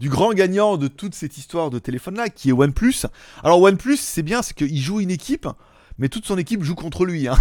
grand 0.04 0.34
gagnant 0.34 0.78
de 0.78 0.88
toute 0.88 1.16
cette 1.16 1.38
histoire 1.38 1.70
de 1.70 1.80
téléphone-là, 1.80 2.30
qui 2.30 2.50
est 2.50 2.54
OnePlus. 2.54 3.06
Alors 3.44 3.62
OnePlus, 3.62 3.98
c'est 3.98 4.24
bien, 4.24 4.42
c'est 4.42 4.56
qu'il 4.56 4.80
joue 4.80 5.00
une 5.00 5.12
équipe, 5.12 5.48
mais 5.98 6.10
toute 6.10 6.26
son 6.26 6.38
équipe 6.38 6.64
joue 6.64 6.76
contre 6.76 7.06
lui. 7.06 7.28
Hein. 7.28 7.38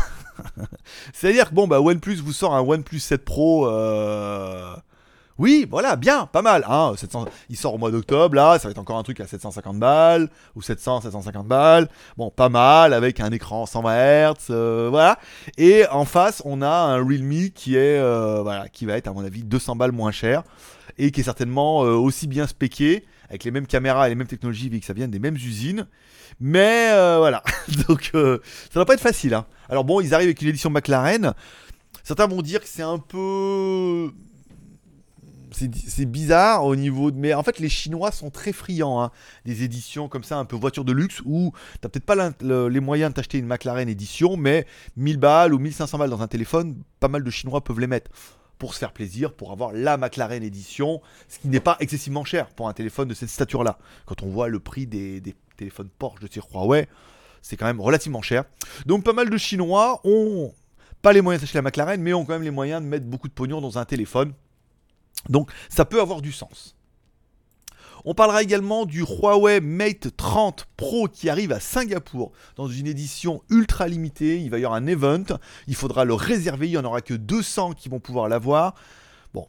C'est-à-dire 1.13 1.51
que 1.51 1.55
bon, 1.55 1.67
bah 1.67 1.81
OnePlus 1.81 2.17
vous 2.17 2.33
sort 2.33 2.55
un 2.55 2.61
OnePlus 2.61 3.01
7 3.01 3.25
Pro. 3.25 3.69
Euh, 3.69 4.77
oui, 5.39 5.67
voilà, 5.71 5.95
bien, 5.95 6.27
pas 6.27 6.43
mal. 6.43 6.65
Hein, 6.69 6.95
il 7.49 7.57
sort 7.57 7.75
au 7.75 7.79
mois 7.79 7.93
d'octobre, 7.93 8.35
là, 8.35 8.59
ça 8.59 8.67
va 8.67 8.73
être 8.73 8.79
encore 8.79 8.99
un 8.99 9.05
truc 9.05 9.21
à 9.21 9.27
750 9.29 9.79
balles, 9.79 10.29
ou 10.57 10.63
700, 10.63 11.03
750 11.03 11.47
balles. 11.47 11.89
Bon, 12.17 12.31
pas 12.31 12.49
mal, 12.49 12.93
avec 12.93 13.21
un 13.21 13.31
écran 13.31 13.65
120 13.65 14.33
Hz, 14.33 14.35
euh, 14.51 14.89
voilà. 14.91 15.19
Et 15.57 15.87
en 15.93 16.05
face, 16.05 16.43
on 16.45 16.61
a 16.61 16.69
un 16.69 16.97
Realme 16.97 17.51
qui 17.55 17.77
est, 17.77 17.99
euh, 17.99 18.43
voilà, 18.43 18.69
qui 18.69 18.85
va 18.85 18.97
être, 18.97 19.07
à 19.07 19.13
mon 19.13 19.25
avis, 19.25 19.45
200 19.45 19.77
balles 19.77 19.93
moins 19.93 20.11
cher, 20.11 20.43
et 20.99 21.13
qui 21.13 21.21
est 21.21 21.25
certainement 21.25 21.85
euh, 21.85 21.93
aussi 21.93 22.27
bien 22.27 22.49
spéqué, 22.49 23.05
avec 23.29 23.45
les 23.45 23.53
mêmes 23.53 23.69
caméras 23.69 24.07
et 24.07 24.11
les 24.11 24.17
mêmes 24.17 24.27
technologies, 24.27 24.69
vu 24.69 24.81
que 24.81 24.87
ça 24.87 24.93
vient 24.93 25.07
des 25.07 25.21
mêmes 25.21 25.37
usines. 25.37 25.87
Mais 26.41 26.89
voilà, 27.19 27.43
donc 27.89 28.11
ça 28.13 28.81
va 28.81 28.85
pas 28.85 28.95
être 28.95 29.01
facile. 29.01 29.35
Hein. 29.35 29.45
Alors 29.69 29.85
bon, 29.85 30.01
ils 30.01 30.15
arrivent 30.15 30.29
avec 30.29 30.41
une 30.41 30.49
édition 30.49 30.71
McLaren. 30.71 31.35
Certains 32.03 32.27
vont 32.27 32.43
dire 32.43 32.61
que 32.61 32.69
c'est 32.69 32.83
un 32.83 32.99
peu 32.99 34.11
c'est 35.53 36.05
bizarre 36.07 36.65
au 36.65 36.77
niveau 36.77 37.11
de. 37.11 37.19
Mais 37.19 37.35
en 37.35 37.43
fait, 37.43 37.59
les 37.59 37.69
Chinois 37.69 38.13
sont 38.13 38.31
très 38.31 38.53
friands 38.53 39.03
hein, 39.03 39.11
des 39.45 39.63
éditions 39.63 40.09
comme 40.09 40.25
ça, 40.25 40.37
un 40.39 40.45
peu 40.45 40.57
voiture 40.57 40.85
de 40.85 40.93
luxe, 40.93 41.23
où 41.25 41.53
t'as 41.81 41.89
peut-être 41.89 42.05
pas 42.05 42.33
les 42.41 42.81
moyens 42.81 43.11
de 43.11 43.15
t'acheter 43.15 43.39
une 43.39 43.47
McLaren 43.47 43.89
édition, 43.89 44.37
mais 44.37 44.67
1000 44.97 45.17
balles 45.17 45.55
ou 45.55 45.59
1500 45.59 45.99
balles 45.99 46.11
dans 46.11 46.23
un 46.23 46.29
téléphone, 46.29 46.83
pas 47.01 47.09
mal 47.09 47.25
de 47.25 47.31
Chinois 47.31 47.63
peuvent 47.63 47.81
les 47.81 47.87
mettre 47.87 48.11
pour 48.59 48.75
se 48.75 48.79
faire 48.79 48.93
plaisir, 48.93 49.33
pour 49.33 49.53
avoir 49.53 49.73
la 49.73 49.97
McLaren 49.97 50.43
édition, 50.43 51.01
ce 51.29 51.39
qui 51.39 51.49
n'est 51.49 51.61
pas 51.61 51.77
excessivement 51.81 52.25
cher 52.25 52.49
pour 52.49 52.69
un 52.69 52.73
téléphone 52.73 53.09
de 53.09 53.15
cette 53.15 53.31
stature-là. 53.31 53.79
Quand 54.05 54.23
on 54.23 54.29
voit 54.29 54.49
le 54.49 54.59
prix 54.59 54.87
des, 54.87 55.23
téléphones 55.57 55.89
Porsche 55.99 56.21
de 56.21 56.29
chez 56.31 56.41
Huawei, 56.41 56.89
c'est 57.41 57.57
quand 57.57 57.67
même 57.67 57.81
relativement 57.81 58.23
cher. 58.23 58.45
Donc 58.87 59.05
pas 59.05 59.13
mal 59.13 59.31
de 59.31 59.37
Chinois 59.37 60.01
ont 60.05 60.53
pas 61.03 61.13
les 61.13 61.21
moyens 61.21 61.41
d'acheter 61.41 61.59
la 61.59 61.63
McLaren, 61.63 62.01
mais 62.01 62.13
ont 62.13 62.25
quand 62.25 62.33
même 62.33 62.43
les 62.43 62.51
moyens 62.51 62.83
de 62.83 62.87
mettre 62.87 63.07
beaucoup 63.07 63.29
de 63.29 63.33
pognon 63.33 63.61
dans 63.61 63.79
un 63.79 63.85
téléphone. 63.85 64.33
Donc 65.29 65.51
ça 65.69 65.85
peut 65.85 66.01
avoir 66.01 66.23
du 66.23 66.33
sens. 66.33 66.75
On 68.05 68.15
parlera 68.15 68.43
également 68.43 68.87
du 68.87 69.03
Huawei 69.03 69.61
Mate 69.61 70.17
30 70.17 70.67
Pro 70.77 71.09
qui 71.09 71.29
arrive 71.29 71.53
à 71.53 71.61
Singapour 71.61 72.33
dans 72.57 72.69
une 72.69 72.87
édition 72.87 73.43
ultra 73.51 73.89
limitée. 73.89 74.41
Il 74.41 74.51
va 74.51 74.59
y 74.59 74.65
avoir 74.65 74.81
un 74.81 74.87
event, 74.87 75.25
il 75.67 75.75
faudra 75.75 76.05
le 76.05 76.15
réserver, 76.15 76.69
il 76.69 76.71
n'y 76.71 76.77
en 76.79 76.85
aura 76.85 77.01
que 77.01 77.15
200 77.15 77.73
qui 77.73 77.89
vont 77.89 78.01
pouvoir 78.01 78.29
l'avoir. 78.29 78.75
Bon, 79.35 79.47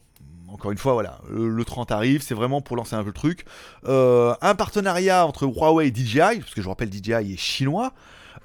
encore 0.48 0.72
une 0.72 0.78
fois, 0.78 0.94
voilà, 0.94 1.22
le, 1.30 1.64
30 1.64 1.92
arrive, 1.92 2.22
c'est 2.22 2.34
vraiment 2.34 2.62
pour 2.62 2.76
lancer 2.76 2.96
un 2.96 3.04
peu 3.04 3.10
le 3.10 3.14
truc. 3.14 3.46
Euh, 3.86 4.34
un 4.42 4.56
partenariat 4.56 5.26
entre 5.26 5.46
Huawei 5.46 5.88
et 5.88 5.96
DJI, 5.96 6.40
parce 6.40 6.54
que 6.54 6.62
je 6.62 6.64
vous 6.64 6.70
rappelle, 6.70 6.92
DJI 6.92 7.34
est 7.34 7.38
chinois. 7.38 7.94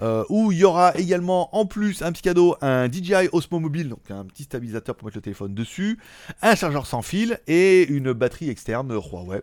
Euh, 0.03 0.25
où 0.29 0.51
il 0.51 0.59
y 0.59 0.65
aura 0.65 0.97
également 0.97 1.55
en 1.57 1.67
plus 1.67 2.03
un 2.03 2.11
petit 2.11 2.23
cadeau, 2.23 2.57
un 2.61 2.91
DJI 2.91 3.29
Osmo 3.33 3.61
Mobile, 3.61 3.89
donc 3.89 4.11
un 4.11 4.25
petit 4.25 4.43
stabilisateur 4.43 4.97
pour 4.97 5.07
mettre 5.07 5.19
le 5.19 5.23
téléphone 5.23 5.55
dessus, 5.55 5.99
un 6.43 6.57
chargeur 6.57 6.87
sans 6.87 7.03
fil 7.03 7.39
et 7.47 7.87
une 7.87 8.13
batterie 8.13 8.51
externe 8.51 8.93
Huawei. 8.93 9.43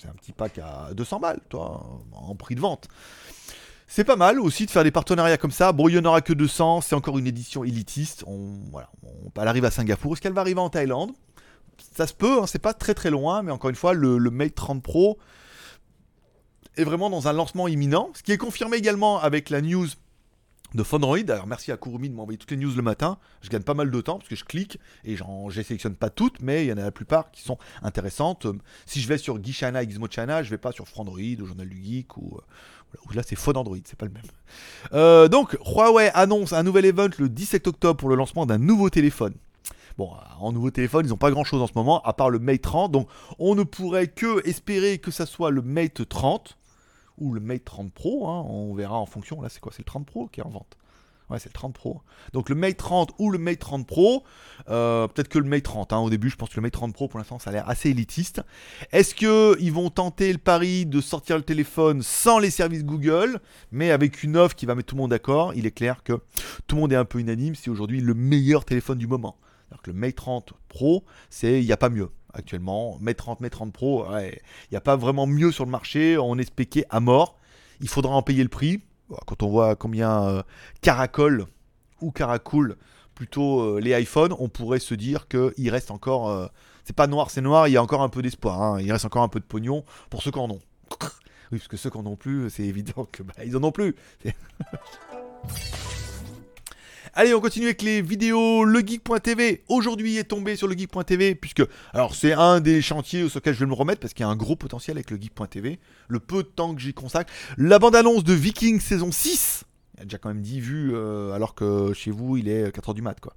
C'est 0.00 0.08
un 0.08 0.14
petit 0.14 0.32
pack 0.32 0.58
à 0.58 0.94
200 0.94 1.20
balles, 1.20 1.40
toi, 1.48 2.00
en 2.12 2.34
prix 2.34 2.54
de 2.54 2.60
vente. 2.60 2.88
C'est 3.86 4.04
pas 4.04 4.16
mal 4.16 4.40
aussi 4.40 4.64
de 4.64 4.70
faire 4.70 4.84
des 4.84 4.90
partenariats 4.90 5.36
comme 5.36 5.50
ça. 5.50 5.70
Bon, 5.72 5.86
il 5.86 5.92
n'y 5.92 5.98
en 5.98 6.04
aura 6.06 6.22
que 6.22 6.32
200, 6.32 6.80
c'est 6.80 6.94
encore 6.94 7.18
une 7.18 7.26
édition 7.26 7.62
élitiste. 7.62 8.24
On, 8.26 8.58
elle 9.38 9.48
arrive 9.48 9.66
à 9.66 9.70
Singapour. 9.70 10.14
Est-ce 10.14 10.22
qu'elle 10.22 10.32
va 10.32 10.40
arriver 10.40 10.60
en 10.60 10.70
Thaïlande? 10.70 11.12
Ça 11.94 12.06
se 12.06 12.14
peut, 12.14 12.40
hein, 12.40 12.46
c'est 12.46 12.58
pas 12.58 12.72
très 12.72 12.94
très 12.94 13.10
loin, 13.10 13.42
mais 13.42 13.52
encore 13.52 13.68
une 13.68 13.76
fois, 13.76 13.92
le, 13.92 14.16
le 14.16 14.30
Mate 14.30 14.54
30 14.54 14.82
Pro, 14.82 15.18
est 16.76 16.84
vraiment 16.84 17.10
dans 17.10 17.28
un 17.28 17.32
lancement 17.32 17.68
imminent, 17.68 18.10
ce 18.14 18.22
qui 18.22 18.32
est 18.32 18.38
confirmé 18.38 18.76
également 18.76 19.20
avec 19.20 19.50
la 19.50 19.60
news 19.60 19.86
de 20.74 20.82
Phonroid. 20.82 21.18
Alors 21.28 21.46
merci 21.46 21.70
à 21.72 21.76
Kurumi 21.76 22.08
de 22.08 22.14
m'envoyer 22.14 22.38
toutes 22.38 22.50
les 22.50 22.56
news 22.56 22.72
le 22.74 22.82
matin. 22.82 23.18
Je 23.42 23.50
gagne 23.50 23.62
pas 23.62 23.74
mal 23.74 23.90
de 23.90 24.00
temps 24.00 24.18
parce 24.18 24.28
que 24.28 24.36
je 24.36 24.44
clique 24.44 24.78
et 25.04 25.16
j'en 25.16 25.50
sélectionne 25.50 25.94
pas 25.94 26.10
toutes, 26.10 26.40
mais 26.40 26.64
il 26.64 26.68
y 26.68 26.72
en 26.72 26.78
a 26.78 26.82
la 26.82 26.90
plupart 26.90 27.30
qui 27.30 27.42
sont 27.42 27.58
intéressantes. 27.82 28.46
Si 28.86 29.00
je 29.00 29.08
vais 29.08 29.18
sur 29.18 29.42
Gishana, 29.42 29.84
Gizmo 29.84 30.08
Chana, 30.08 30.42
je 30.42 30.50
vais 30.50 30.58
pas 30.58 30.72
sur 30.72 30.88
Frandroid 30.88 31.40
ou 31.40 31.46
Journal 31.46 31.68
du 31.68 31.82
Geek 31.82 32.16
ou, 32.16 32.38
euh, 32.38 33.14
là 33.14 33.22
c'est 33.26 33.36
Phone 33.36 33.56
Android, 33.56 33.78
c'est 33.84 33.98
pas 33.98 34.06
le 34.06 34.12
même. 34.12 34.22
Euh, 34.92 35.28
donc 35.28 35.58
Huawei 35.64 36.10
annonce 36.14 36.52
un 36.52 36.62
nouvel 36.62 36.86
event 36.86 37.10
le 37.18 37.28
17 37.28 37.66
octobre 37.66 37.98
pour 37.98 38.08
le 38.08 38.16
lancement 38.16 38.46
d'un 38.46 38.58
nouveau 38.58 38.90
téléphone. 38.90 39.34
Bon, 39.98 40.10
en 40.40 40.52
nouveau 40.52 40.70
téléphone, 40.70 41.04
ils 41.04 41.10
n'ont 41.10 41.18
pas 41.18 41.30
grand 41.30 41.44
chose 41.44 41.60
en 41.60 41.66
ce 41.66 41.74
moment, 41.74 42.00
à 42.02 42.14
part 42.14 42.30
le 42.30 42.38
Mate 42.38 42.62
30. 42.62 42.90
Donc, 42.90 43.08
on 43.38 43.54
ne 43.54 43.62
pourrait 43.62 44.06
que 44.06 44.46
espérer 44.48 44.96
que 44.96 45.10
ça 45.10 45.26
soit 45.26 45.50
le 45.50 45.60
Mate 45.60 46.08
30 46.08 46.56
ou 47.18 47.32
le 47.32 47.40
Mate 47.40 47.64
30 47.64 47.92
Pro, 47.92 48.28
hein, 48.28 48.44
on 48.48 48.74
verra 48.74 48.98
en 48.98 49.06
fonction, 49.06 49.40
là 49.40 49.48
c'est 49.48 49.60
quoi, 49.60 49.72
c'est 49.72 49.80
le 49.80 49.86
30 49.86 50.06
Pro 50.06 50.28
qui 50.28 50.40
est 50.40 50.44
en 50.44 50.50
vente. 50.50 50.76
Ouais, 51.30 51.38
c'est 51.38 51.48
le 51.48 51.54
30 51.54 51.72
Pro. 51.72 52.02
Donc 52.34 52.50
le 52.50 52.54
Mate 52.54 52.76
30 52.76 53.12
ou 53.18 53.30
le 53.30 53.38
Mate 53.38 53.58
30 53.58 53.86
Pro, 53.86 54.22
euh, 54.68 55.08
peut-être 55.08 55.28
que 55.28 55.38
le 55.38 55.48
Mate 55.48 55.62
30. 55.62 55.92
Hein, 55.92 55.98
au 55.98 56.10
début, 56.10 56.28
je 56.28 56.36
pense 56.36 56.50
que 56.50 56.56
le 56.56 56.62
Mate 56.62 56.74
30 56.74 56.92
Pro, 56.92 57.08
pour 57.08 57.18
l'instant, 57.18 57.38
ça 57.38 57.48
a 57.50 57.52
l'air 57.54 57.68
assez 57.68 57.88
élitiste. 57.88 58.42
Est-ce 58.90 59.14
qu'ils 59.14 59.72
vont 59.72 59.88
tenter 59.88 60.30
le 60.30 60.38
pari 60.38 60.84
de 60.84 61.00
sortir 61.00 61.36
le 61.36 61.42
téléphone 61.42 62.02
sans 62.02 62.38
les 62.38 62.50
services 62.50 62.84
Google, 62.84 63.40
mais 63.70 63.90
avec 63.90 64.22
une 64.22 64.36
offre 64.36 64.54
qui 64.54 64.66
va 64.66 64.74
mettre 64.74 64.88
tout 64.88 64.96
le 64.96 65.00
monde 65.00 65.10
d'accord? 65.10 65.54
Il 65.54 65.64
est 65.64 65.70
clair 65.70 66.02
que 66.02 66.20
tout 66.66 66.76
le 66.76 66.82
monde 66.82 66.92
est 66.92 66.96
un 66.96 67.06
peu 67.06 67.18
unanime. 67.18 67.54
C'est 67.54 67.70
aujourd'hui 67.70 68.02
le 68.02 68.12
meilleur 68.12 68.66
téléphone 68.66 68.98
du 68.98 69.06
moment. 69.06 69.38
Alors 69.70 69.80
que 69.80 69.90
le 69.90 69.96
Mate 69.96 70.16
30 70.16 70.52
Pro, 70.68 71.02
c'est 71.30 71.60
il 71.60 71.64
n'y 71.64 71.72
a 71.72 71.78
pas 71.78 71.88
mieux 71.88 72.10
actuellement. 72.34 72.98
Mate 73.00 73.16
30, 73.16 73.40
Mate 73.40 73.52
30 73.52 73.72
Pro, 73.72 74.06
il 74.20 74.38
n'y 74.70 74.76
a 74.76 74.80
pas 74.80 74.96
vraiment 74.96 75.26
mieux 75.26 75.52
sur 75.52 75.64
le 75.64 75.70
marché. 75.70 76.18
On 76.18 76.38
est 76.38 76.44
spéqué 76.44 76.84
à 76.90 77.00
mort. 77.00 77.38
Il 77.80 77.88
faudra 77.88 78.14
en 78.14 78.22
payer 78.22 78.42
le 78.42 78.48
prix. 78.48 78.82
Quand 79.26 79.42
on 79.42 79.50
voit 79.50 79.76
combien 79.76 80.22
euh, 80.24 80.42
ou 82.00 82.10
caracoule 82.10 82.76
plutôt 83.14 83.60
euh, 83.60 83.80
les 83.80 84.00
iPhones, 84.00 84.34
on 84.38 84.48
pourrait 84.48 84.78
se 84.78 84.94
dire 84.94 85.28
qu'il 85.28 85.70
reste 85.70 85.90
encore. 85.90 86.30
Euh, 86.30 86.46
c'est 86.84 86.96
pas 86.96 87.06
noir, 87.06 87.30
c'est 87.30 87.40
noir, 87.40 87.68
il 87.68 87.72
y 87.72 87.76
a 87.76 87.82
encore 87.82 88.02
un 88.02 88.08
peu 88.08 88.22
d'espoir. 88.22 88.60
Hein. 88.60 88.80
Il 88.80 88.90
reste 88.90 89.04
encore 89.04 89.22
un 89.22 89.28
peu 89.28 89.40
de 89.40 89.44
pognon 89.44 89.84
pour 90.10 90.22
ceux 90.22 90.30
qui 90.30 90.38
en 90.38 90.50
ont. 90.50 90.60
Oui, 91.52 91.58
parce 91.58 91.68
que 91.68 91.76
ceux 91.76 91.90
qui 91.90 91.98
en 91.98 92.06
ont 92.06 92.16
plus, 92.16 92.50
c'est 92.50 92.62
évident 92.64 93.06
que 93.10 93.22
bah, 93.22 93.34
en 93.54 93.62
ont 93.64 93.72
plus. 93.72 93.94
Allez, 97.14 97.34
on 97.34 97.42
continue 97.42 97.66
avec 97.66 97.82
les 97.82 98.00
vidéos. 98.00 98.64
Legeek.tv 98.64 99.64
aujourd'hui 99.68 100.16
est 100.16 100.24
tombé 100.24 100.56
sur 100.56 100.66
legeek.tv 100.66 101.34
puisque 101.34 101.62
alors 101.92 102.14
c'est 102.14 102.32
un 102.32 102.58
des 102.60 102.80
chantiers 102.80 103.28
sur 103.28 103.40
lesquels 103.40 103.52
je 103.52 103.60
vais 103.60 103.66
me 103.66 103.74
remettre 103.74 104.00
parce 104.00 104.14
qu'il 104.14 104.24
y 104.24 104.26
a 104.26 104.30
un 104.30 104.36
gros 104.36 104.56
potentiel 104.56 104.96
avec 104.96 105.10
legeek.tv. 105.10 105.78
Le 106.08 106.20
peu 106.20 106.42
de 106.42 106.48
temps 106.48 106.74
que 106.74 106.80
j'y 106.80 106.94
consacre. 106.94 107.30
La 107.58 107.78
bande-annonce 107.78 108.24
de 108.24 108.32
Viking 108.32 108.80
saison 108.80 109.12
6 109.12 109.64
il 109.98 110.00
a 110.00 110.04
déjà 110.04 110.16
quand 110.16 110.30
même 110.30 110.40
10 110.40 110.60
vues 110.60 110.92
euh, 110.94 111.34
alors 111.34 111.54
que 111.54 111.92
chez 111.92 112.10
vous 112.10 112.38
il 112.38 112.48
est 112.48 112.74
4h 112.74 112.94
du 112.94 113.02
mat 113.02 113.20
quoi. 113.20 113.34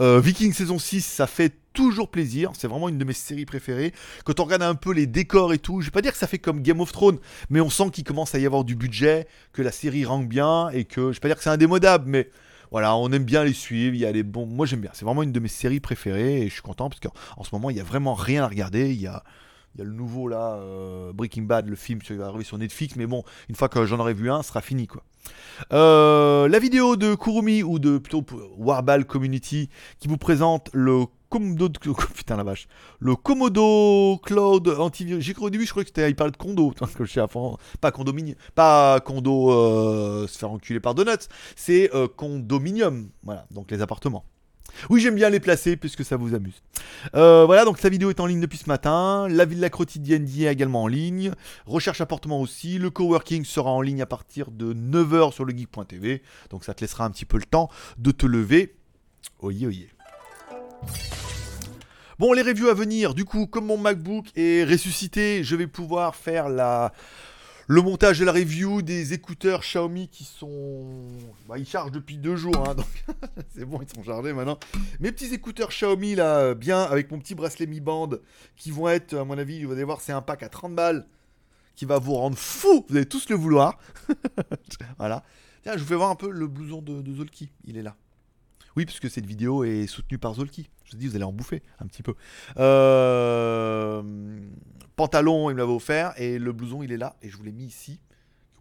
Euh, 0.00 0.18
Viking 0.18 0.52
saison 0.52 0.80
6 0.80 1.02
ça 1.02 1.28
fait 1.28 1.54
toujours 1.72 2.10
plaisir, 2.10 2.50
c'est 2.58 2.66
vraiment 2.66 2.88
une 2.88 2.98
de 2.98 3.04
mes 3.04 3.12
séries 3.12 3.46
préférées. 3.46 3.92
Quand 4.24 4.40
on 4.40 4.44
regarde 4.44 4.62
un 4.62 4.74
peu 4.74 4.92
les 4.92 5.06
décors 5.06 5.52
et 5.52 5.58
tout, 5.58 5.80
je 5.82 5.86
vais 5.86 5.92
pas 5.92 6.02
dire 6.02 6.12
que 6.12 6.18
ça 6.18 6.26
fait 6.26 6.38
comme 6.38 6.62
Game 6.62 6.80
of 6.80 6.90
Thrones, 6.90 7.18
mais 7.48 7.60
on 7.60 7.70
sent 7.70 7.90
qu'il 7.92 8.02
commence 8.02 8.34
à 8.34 8.38
y 8.38 8.46
avoir 8.46 8.64
du 8.64 8.74
budget, 8.74 9.28
que 9.52 9.62
la 9.62 9.72
série 9.72 10.04
rank 10.04 10.28
bien 10.28 10.68
et 10.70 10.84
que 10.84 11.12
je 11.12 11.16
vais 11.16 11.20
pas 11.20 11.28
dire 11.28 11.36
que 11.36 11.44
c'est 11.44 11.50
indémodable 11.50 12.06
mais 12.08 12.28
voilà, 12.74 12.96
on 12.96 13.08
aime 13.12 13.22
bien 13.22 13.44
les 13.44 13.52
suivre, 13.52 13.94
il 13.94 14.00
y 14.00 14.04
a 14.04 14.10
les 14.10 14.24
bons 14.24 14.46
moi 14.46 14.66
j'aime 14.66 14.80
bien, 14.80 14.90
c'est 14.94 15.04
vraiment 15.04 15.22
une 15.22 15.30
de 15.30 15.38
mes 15.38 15.46
séries 15.46 15.78
préférées 15.78 16.42
et 16.42 16.48
je 16.48 16.54
suis 16.54 16.60
content 16.60 16.90
parce 16.90 16.98
qu'en 16.98 17.44
ce 17.44 17.50
moment 17.52 17.70
il 17.70 17.76
y 17.76 17.80
a 17.80 17.84
vraiment 17.84 18.14
rien 18.14 18.42
à 18.42 18.48
regarder, 18.48 18.90
il 18.90 19.00
y 19.00 19.06
a 19.06 19.22
il 19.76 19.78
y 19.78 19.82
a 19.82 19.84
le 19.84 19.92
nouveau 19.92 20.26
là, 20.26 20.54
euh, 20.54 21.12
Breaking 21.12 21.42
Bad, 21.42 21.68
le 21.68 21.76
film 21.76 22.00
qui 22.00 22.14
va 22.14 22.26
arriver 22.26 22.42
sur 22.42 22.58
Netflix, 22.58 22.96
mais 22.96 23.06
bon, 23.06 23.22
une 23.48 23.54
fois 23.54 23.68
que 23.68 23.86
j'en 23.86 24.00
aurai 24.00 24.12
vu 24.12 24.28
un, 24.28 24.42
ce 24.42 24.48
sera 24.48 24.60
fini 24.60 24.88
quoi. 24.88 25.04
Euh, 25.72 26.48
la 26.48 26.58
vidéo 26.58 26.96
de 26.96 27.14
Kurumi 27.14 27.62
ou 27.62 27.78
de 27.78 27.98
plutôt 27.98 28.26
Warball 28.58 29.04
Community 29.04 29.68
qui 30.00 30.08
vous 30.08 30.18
présente 30.18 30.68
le 30.72 31.04
Komodo, 31.28 31.68
putain 32.14 32.36
la 32.36 32.44
vache, 32.44 32.68
le 33.00 33.16
Komodo 33.16 34.18
Cloud 34.22 34.68
antivirus. 34.68 35.24
J'ai 35.24 35.34
cru 35.34 35.46
au 35.46 35.50
début, 35.50 35.64
je 35.64 35.70
croyais 35.70 35.84
que 35.84 35.90
c'était, 35.90 36.08
il 36.08 36.16
parlait 36.16 36.32
de 36.32 36.36
condo, 36.36 36.72
que 36.96 37.04
je 37.04 37.12
sais 37.12 37.20
pas 37.80 37.90
condominium, 37.90 38.36
pas 38.54 39.00
condo 39.00 39.50
euh, 39.52 40.26
se 40.26 40.38
faire 40.38 40.50
enculer 40.50 40.80
par 40.80 40.94
donuts, 40.94 41.28
c'est 41.56 41.90
condominium, 42.16 43.08
voilà, 43.22 43.46
donc 43.50 43.70
les 43.70 43.82
appartements. 43.82 44.24
Oui, 44.90 45.00
j'aime 45.00 45.14
bien 45.14 45.30
les 45.30 45.40
placer 45.40 45.76
puisque 45.76 46.04
ça 46.04 46.16
vous 46.16 46.34
amuse. 46.34 46.62
Euh, 47.14 47.44
voilà, 47.46 47.64
donc 47.64 47.78
sa 47.78 47.88
vidéo 47.88 48.10
est 48.10 48.20
en 48.20 48.26
ligne 48.26 48.40
depuis 48.40 48.58
ce 48.58 48.68
matin. 48.68 49.28
La 49.28 49.44
villa 49.44 49.70
quotidienne 49.70 50.24
d'y 50.24 50.44
est 50.44 50.52
également 50.52 50.82
en 50.82 50.86
ligne. 50.86 51.32
Recherche 51.66 52.00
appartement 52.00 52.40
aussi. 52.40 52.78
Le 52.78 52.90
coworking 52.90 53.44
sera 53.44 53.70
en 53.70 53.80
ligne 53.80 54.02
à 54.02 54.06
partir 54.06 54.50
de 54.50 54.74
9h 54.74 55.32
sur 55.32 55.44
le 55.44 55.56
geek.tv. 55.56 56.22
Donc 56.50 56.64
ça 56.64 56.74
te 56.74 56.80
laissera 56.80 57.04
un 57.04 57.10
petit 57.10 57.24
peu 57.24 57.38
le 57.38 57.44
temps 57.44 57.68
de 57.98 58.10
te 58.10 58.26
lever. 58.26 58.74
Oye, 59.40 59.66
oye. 59.66 59.88
Bon, 62.18 62.32
les 62.32 62.42
reviews 62.42 62.68
à 62.68 62.74
venir. 62.74 63.14
Du 63.14 63.24
coup, 63.24 63.46
comme 63.46 63.66
mon 63.66 63.76
MacBook 63.76 64.26
est 64.36 64.64
ressuscité, 64.64 65.42
je 65.42 65.56
vais 65.56 65.66
pouvoir 65.66 66.14
faire 66.14 66.48
la 66.48 66.92
le 67.66 67.80
montage 67.80 68.20
et 68.20 68.24
la 68.24 68.32
review 68.32 68.82
des 68.82 69.14
écouteurs 69.14 69.60
Xiaomi 69.60 70.08
qui 70.08 70.24
sont. 70.24 70.84
Bah, 71.48 71.58
ils 71.58 71.66
chargent 71.66 71.92
depuis 71.92 72.16
deux 72.16 72.36
jours, 72.36 72.68
hein, 72.68 72.74
donc 72.74 73.04
c'est 73.56 73.64
bon, 73.64 73.80
ils 73.82 73.94
sont 73.94 74.02
chargés 74.02 74.32
maintenant. 74.32 74.58
Mes 75.00 75.12
petits 75.12 75.32
écouteurs 75.32 75.70
Xiaomi 75.70 76.14
là, 76.14 76.54
bien, 76.54 76.82
avec 76.82 77.10
mon 77.10 77.18
petit 77.18 77.34
bracelet 77.34 77.66
Mi 77.66 77.80
Band, 77.80 78.10
qui 78.56 78.70
vont 78.70 78.88
être, 78.88 79.14
à 79.14 79.24
mon 79.24 79.38
avis, 79.38 79.64
vous 79.64 79.72
allez 79.72 79.84
voir, 79.84 80.00
c'est 80.00 80.12
un 80.12 80.22
pack 80.22 80.42
à 80.42 80.48
30 80.48 80.74
balles 80.74 81.06
qui 81.74 81.84
va 81.84 81.98
vous 81.98 82.14
rendre 82.14 82.38
fou. 82.38 82.86
Vous 82.88 82.96
allez 82.96 83.06
tous 83.06 83.28
le 83.28 83.36
vouloir. 83.36 83.78
voilà. 84.98 85.24
Tiens, 85.62 85.72
je 85.74 85.78
vous 85.78 85.88
fais 85.88 85.96
voir 85.96 86.10
un 86.10 86.16
peu 86.16 86.30
le 86.30 86.46
blouson 86.46 86.82
de 86.82 87.14
Zolki. 87.14 87.50
Il 87.64 87.76
est 87.76 87.82
là. 87.82 87.96
Oui, 88.76 88.86
puisque 88.86 89.08
cette 89.08 89.26
vidéo 89.26 89.64
est 89.64 89.86
soutenue 89.86 90.18
par 90.18 90.34
Zolki. 90.34 90.68
Je 90.84 90.92
vous 90.92 90.98
dis, 90.98 91.08
vous 91.08 91.16
allez 91.16 91.24
en 91.24 91.32
bouffer 91.32 91.62
un 91.78 91.86
petit 91.86 92.02
peu. 92.02 92.14
Euh, 92.58 94.02
pantalon, 94.96 95.50
il 95.50 95.54
me 95.54 95.60
l'avait 95.60 95.72
offert. 95.72 96.12
Et 96.16 96.38
le 96.38 96.52
blouson, 96.52 96.82
il 96.82 96.92
est 96.92 96.96
là. 96.96 97.16
Et 97.22 97.28
je 97.28 97.36
vous 97.36 97.44
l'ai 97.44 97.52
mis 97.52 97.66
ici 97.66 98.00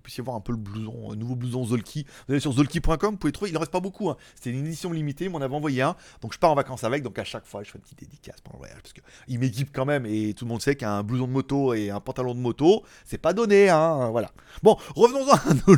puissiez 0.04 0.24
voir 0.24 0.36
un 0.36 0.42
peu 0.42 0.52
le 0.52 0.58
blouson, 0.58 1.12
un 1.12 1.16
nouveau 1.16 1.36
blouson 1.36 1.66
Zolki. 1.66 2.06
Vous 2.28 2.34
allez 2.34 2.40
sur 2.40 2.52
zolki.com, 2.52 2.98
vous 3.12 3.18
pouvez 3.18 3.32
trouver. 3.32 3.52
Il 3.52 3.58
en 3.58 3.60
reste 3.60 3.72
pas 3.72 3.80
beaucoup. 3.80 4.10
Hein. 4.10 4.18
C'était 4.36 4.52
une 4.52 4.66
édition 4.66 4.92
limitée, 4.92 5.30
mais 5.30 5.36
on 5.36 5.42
avait 5.42 5.56
envoyé 5.56 5.82
un. 5.82 5.96
Donc 6.22 6.34
je 6.34 6.40
pars 6.40 6.52
en 6.52 6.56
vacances 6.56 6.84
avec. 6.84 7.04
Donc 7.04 7.18
à 7.18 7.24
chaque 7.24 7.46
fois, 7.46 7.64
je 7.64 7.72
fais 7.72 7.78
une 7.78 7.84
petite 7.84 8.00
dédicace 8.00 8.42
pendant 8.42 8.58
le 8.58 8.60
voyage. 8.60 8.82
Parce 8.82 8.94
qu'il 8.94 9.40
m'équipe 9.40 9.70
quand 9.74 9.86
même. 9.86 10.06
Et 10.06 10.34
tout 10.34 10.46
le 10.46 10.50
monde 10.50 10.62
sait 10.62 10.76
qu'un 10.76 11.04
blouson 11.04 11.28
de 11.28 11.32
moto 11.32 11.74
et 11.74 11.90
un 11.90 12.00
pantalon 12.00 12.36
de 12.36 12.40
moto, 12.40 12.84
c'est 13.06 13.18
pas 13.18 13.34
donné. 13.34 13.70
Hein. 13.70 14.10
Voilà. 14.12 14.32
Bon, 14.62 14.78
revenons-en 14.96 15.36
à 15.36 15.54
nos 15.68 15.78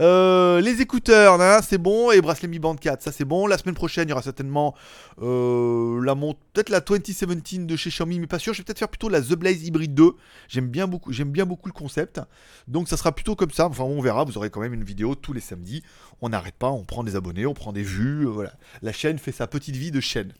euh, 0.00 0.60
Les 0.60 0.80
écouteurs, 0.80 1.38
c'est 1.62 1.78
bon. 1.78 2.10
Et 2.10 2.20
bracelet 2.20 2.48
Mi 2.48 2.58
Band 2.58 2.74
4, 2.74 3.02
ça 3.02 3.12
c'est 3.12 3.24
bon. 3.24 3.46
La 3.46 3.58
semaine 3.58 3.74
prochaine, 3.74 4.08
il 4.08 4.10
y 4.10 4.12
aura 4.12 4.22
certainement 4.22 4.74
euh, 5.20 6.02
la 6.02 6.14
peut-être 6.52 6.68
la 6.68 6.80
2017 6.80 7.66
de 7.66 7.76
chez 7.76 7.90
Xiaomi, 7.90 8.20
mais 8.20 8.26
pas 8.26 8.38
sûr. 8.38 8.52
Je 8.52 8.58
vais 8.58 8.64
peut-être 8.64 8.78
faire 8.78 8.88
plutôt 8.88 9.08
la 9.08 9.20
The 9.20 9.34
Blaze 9.34 9.64
Hybrid 9.64 9.94
2. 9.94 10.12
J'aime 10.48 10.68
bien 10.68 10.86
beaucoup, 10.86 11.12
j'aime 11.12 11.30
bien 11.30 11.46
beaucoup 11.46 11.68
le 11.68 11.72
concept. 11.72 12.20
Donc 12.68 12.88
ça 12.88 12.96
sera 12.96 13.12
plutôt 13.12 13.36
comme 13.36 13.50
ça. 13.54 13.66
Enfin, 13.66 13.84
on 13.84 14.00
verra. 14.00 14.24
Vous 14.24 14.36
aurez 14.36 14.50
quand 14.50 14.60
même 14.60 14.74
une 14.74 14.84
vidéo 14.84 15.14
tous 15.14 15.32
les 15.32 15.40
samedis. 15.40 15.82
On 16.20 16.28
n'arrête 16.28 16.54
pas. 16.54 16.70
On 16.70 16.84
prend 16.84 17.04
des 17.04 17.16
abonnés, 17.16 17.46
on 17.46 17.54
prend 17.54 17.72
des 17.72 17.82
vues. 17.82 18.26
Euh, 18.26 18.30
voilà. 18.30 18.52
La 18.82 18.92
chaîne 18.92 19.18
fait 19.18 19.32
sa 19.32 19.46
petite 19.46 19.76
vie 19.76 19.90
de 19.90 20.00
chaîne. 20.00 20.32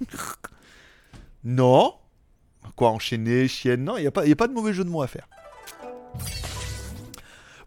non. 1.44 1.94
Quoi, 2.74 2.90
enchaîner, 2.90 3.48
chienne? 3.48 3.84
Non, 3.84 3.96
il 3.96 4.02
n'y 4.02 4.06
a, 4.06 4.10
pas, 4.10 4.28
a 4.28 4.34
pas 4.34 4.48
de 4.48 4.52
mauvais 4.52 4.72
jeu 4.72 4.84
de 4.84 4.90
mots 4.90 5.02
à 5.02 5.06
faire. 5.06 5.28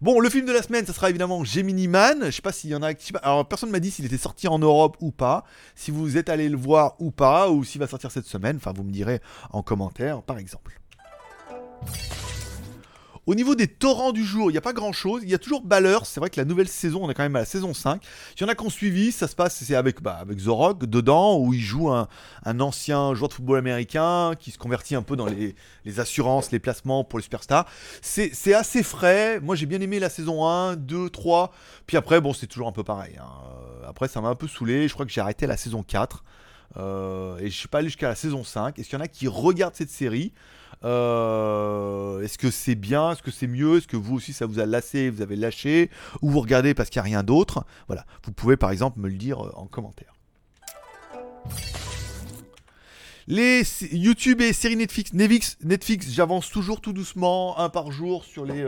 Bon, 0.00 0.18
le 0.18 0.30
film 0.30 0.46
de 0.46 0.52
la 0.52 0.62
semaine, 0.62 0.86
ça 0.86 0.94
sera 0.94 1.10
évidemment 1.10 1.44
Gemini 1.44 1.86
Man. 1.86 2.24
Je 2.26 2.30
sais 2.30 2.40
pas 2.40 2.52
s'il 2.52 2.70
y 2.70 2.74
en 2.74 2.82
a. 2.82 2.92
Alors, 3.22 3.46
personne 3.46 3.70
m'a 3.70 3.80
dit 3.80 3.90
s'il 3.90 4.06
était 4.06 4.16
sorti 4.16 4.48
en 4.48 4.58
Europe 4.58 4.96
ou 5.00 5.10
pas. 5.10 5.44
Si 5.74 5.90
vous 5.90 6.16
êtes 6.16 6.30
allé 6.30 6.48
le 6.48 6.56
voir 6.56 6.94
ou 7.00 7.10
pas, 7.10 7.50
ou 7.50 7.64
s'il 7.64 7.80
va 7.80 7.86
sortir 7.86 8.10
cette 8.10 8.26
semaine. 8.26 8.56
Enfin, 8.56 8.72
vous 8.74 8.82
me 8.82 8.92
direz 8.92 9.20
en 9.50 9.62
commentaire, 9.62 10.22
par 10.22 10.38
exemple. 10.38 10.80
Au 13.26 13.34
niveau 13.34 13.54
des 13.54 13.66
torrents 13.66 14.12
du 14.12 14.24
jour, 14.24 14.50
il 14.50 14.54
n'y 14.54 14.58
a 14.58 14.62
pas 14.62 14.72
grand 14.72 14.92
chose. 14.92 15.20
Il 15.22 15.28
y 15.28 15.34
a 15.34 15.38
toujours 15.38 15.62
Ballers. 15.62 16.04
C'est 16.04 16.20
vrai 16.20 16.30
que 16.30 16.40
la 16.40 16.46
nouvelle 16.46 16.68
saison, 16.68 17.04
on 17.04 17.10
est 17.10 17.14
quand 17.14 17.22
même 17.22 17.36
à 17.36 17.40
la 17.40 17.44
saison 17.44 17.74
5. 17.74 18.02
Il 18.36 18.42
y 18.42 18.44
en 18.44 18.48
a 18.48 18.54
qui 18.54 18.64
ont 18.64 18.70
suivi, 18.70 19.12
ça 19.12 19.28
se 19.28 19.36
passe, 19.36 19.62
c'est 19.62 19.74
avec, 19.74 20.02
bah, 20.02 20.16
avec 20.20 20.38
Zorok 20.38 20.86
dedans, 20.86 21.38
où 21.38 21.52
il 21.52 21.60
joue 21.60 21.90
un, 21.90 22.08
ancien 22.60 23.14
joueur 23.14 23.28
de 23.28 23.34
football 23.34 23.58
américain 23.58 24.32
qui 24.38 24.50
se 24.50 24.58
convertit 24.58 24.94
un 24.94 25.02
peu 25.02 25.16
dans 25.16 25.26
les, 25.26 25.54
assurances, 25.98 26.50
les 26.50 26.58
placements 26.58 27.04
pour 27.04 27.18
les 27.18 27.22
superstars. 27.22 27.66
C'est 28.00 28.54
assez 28.54 28.82
frais. 28.82 29.38
Moi, 29.40 29.54
j'ai 29.54 29.66
bien 29.66 29.80
aimé 29.80 30.00
la 30.00 30.08
saison 30.08 30.46
1, 30.46 30.76
2, 30.76 31.10
3. 31.10 31.52
Puis 31.86 31.96
après, 31.96 32.20
bon, 32.20 32.32
c'est 32.32 32.46
toujours 32.46 32.68
un 32.68 32.72
peu 32.72 32.84
pareil. 32.84 33.18
Hein. 33.20 33.28
Après, 33.86 34.08
ça 34.08 34.20
m'a 34.20 34.28
un 34.28 34.34
peu 34.34 34.48
saoulé. 34.48 34.88
Je 34.88 34.94
crois 34.94 35.04
que 35.04 35.12
j'ai 35.12 35.20
arrêté 35.20 35.46
la 35.46 35.56
saison 35.56 35.82
4. 35.82 36.24
Euh, 36.76 37.38
et 37.38 37.50
je 37.50 37.56
suis 37.56 37.68
pas 37.68 37.78
allé 37.78 37.88
jusqu'à 37.88 38.08
la 38.08 38.14
saison 38.14 38.44
5. 38.44 38.78
Est-ce 38.78 38.88
qu'il 38.88 38.98
y 38.98 39.00
en 39.00 39.04
a 39.04 39.08
qui 39.08 39.28
regardent 39.28 39.74
cette 39.74 39.90
série 39.90 40.32
euh, 40.84 42.20
Est-ce 42.20 42.38
que 42.38 42.50
c'est 42.50 42.74
bien? 42.74 43.12
Est-ce 43.12 43.22
que 43.22 43.30
c'est 43.30 43.46
mieux? 43.46 43.78
Est-ce 43.78 43.88
que 43.88 43.96
vous 43.96 44.16
aussi 44.16 44.32
ça 44.32 44.46
vous 44.46 44.58
a 44.60 44.66
lassé 44.66 45.10
Vous 45.10 45.22
avez 45.22 45.36
lâché? 45.36 45.90
Ou 46.22 46.30
vous 46.30 46.40
regardez 46.40 46.74
parce 46.74 46.90
qu'il 46.90 47.00
n'y 47.00 47.06
a 47.06 47.10
rien 47.10 47.22
d'autre? 47.22 47.64
Voilà, 47.86 48.06
vous 48.24 48.32
pouvez 48.32 48.56
par 48.56 48.70
exemple 48.70 49.00
me 49.00 49.08
le 49.08 49.16
dire 49.16 49.44
euh, 49.44 49.52
en 49.56 49.66
commentaire. 49.66 50.14
Les 53.26 53.62
YouTube 53.92 54.40
et 54.40 54.52
séries 54.52 54.76
Netflix, 54.76 55.12
Netflix, 55.12 55.56
Netflix 55.62 56.10
j'avance 56.10 56.50
toujours 56.50 56.80
tout 56.80 56.92
doucement, 56.92 57.58
un 57.58 57.68
par 57.68 57.92
jour 57.92 58.24
sur 58.24 58.44
les, 58.44 58.64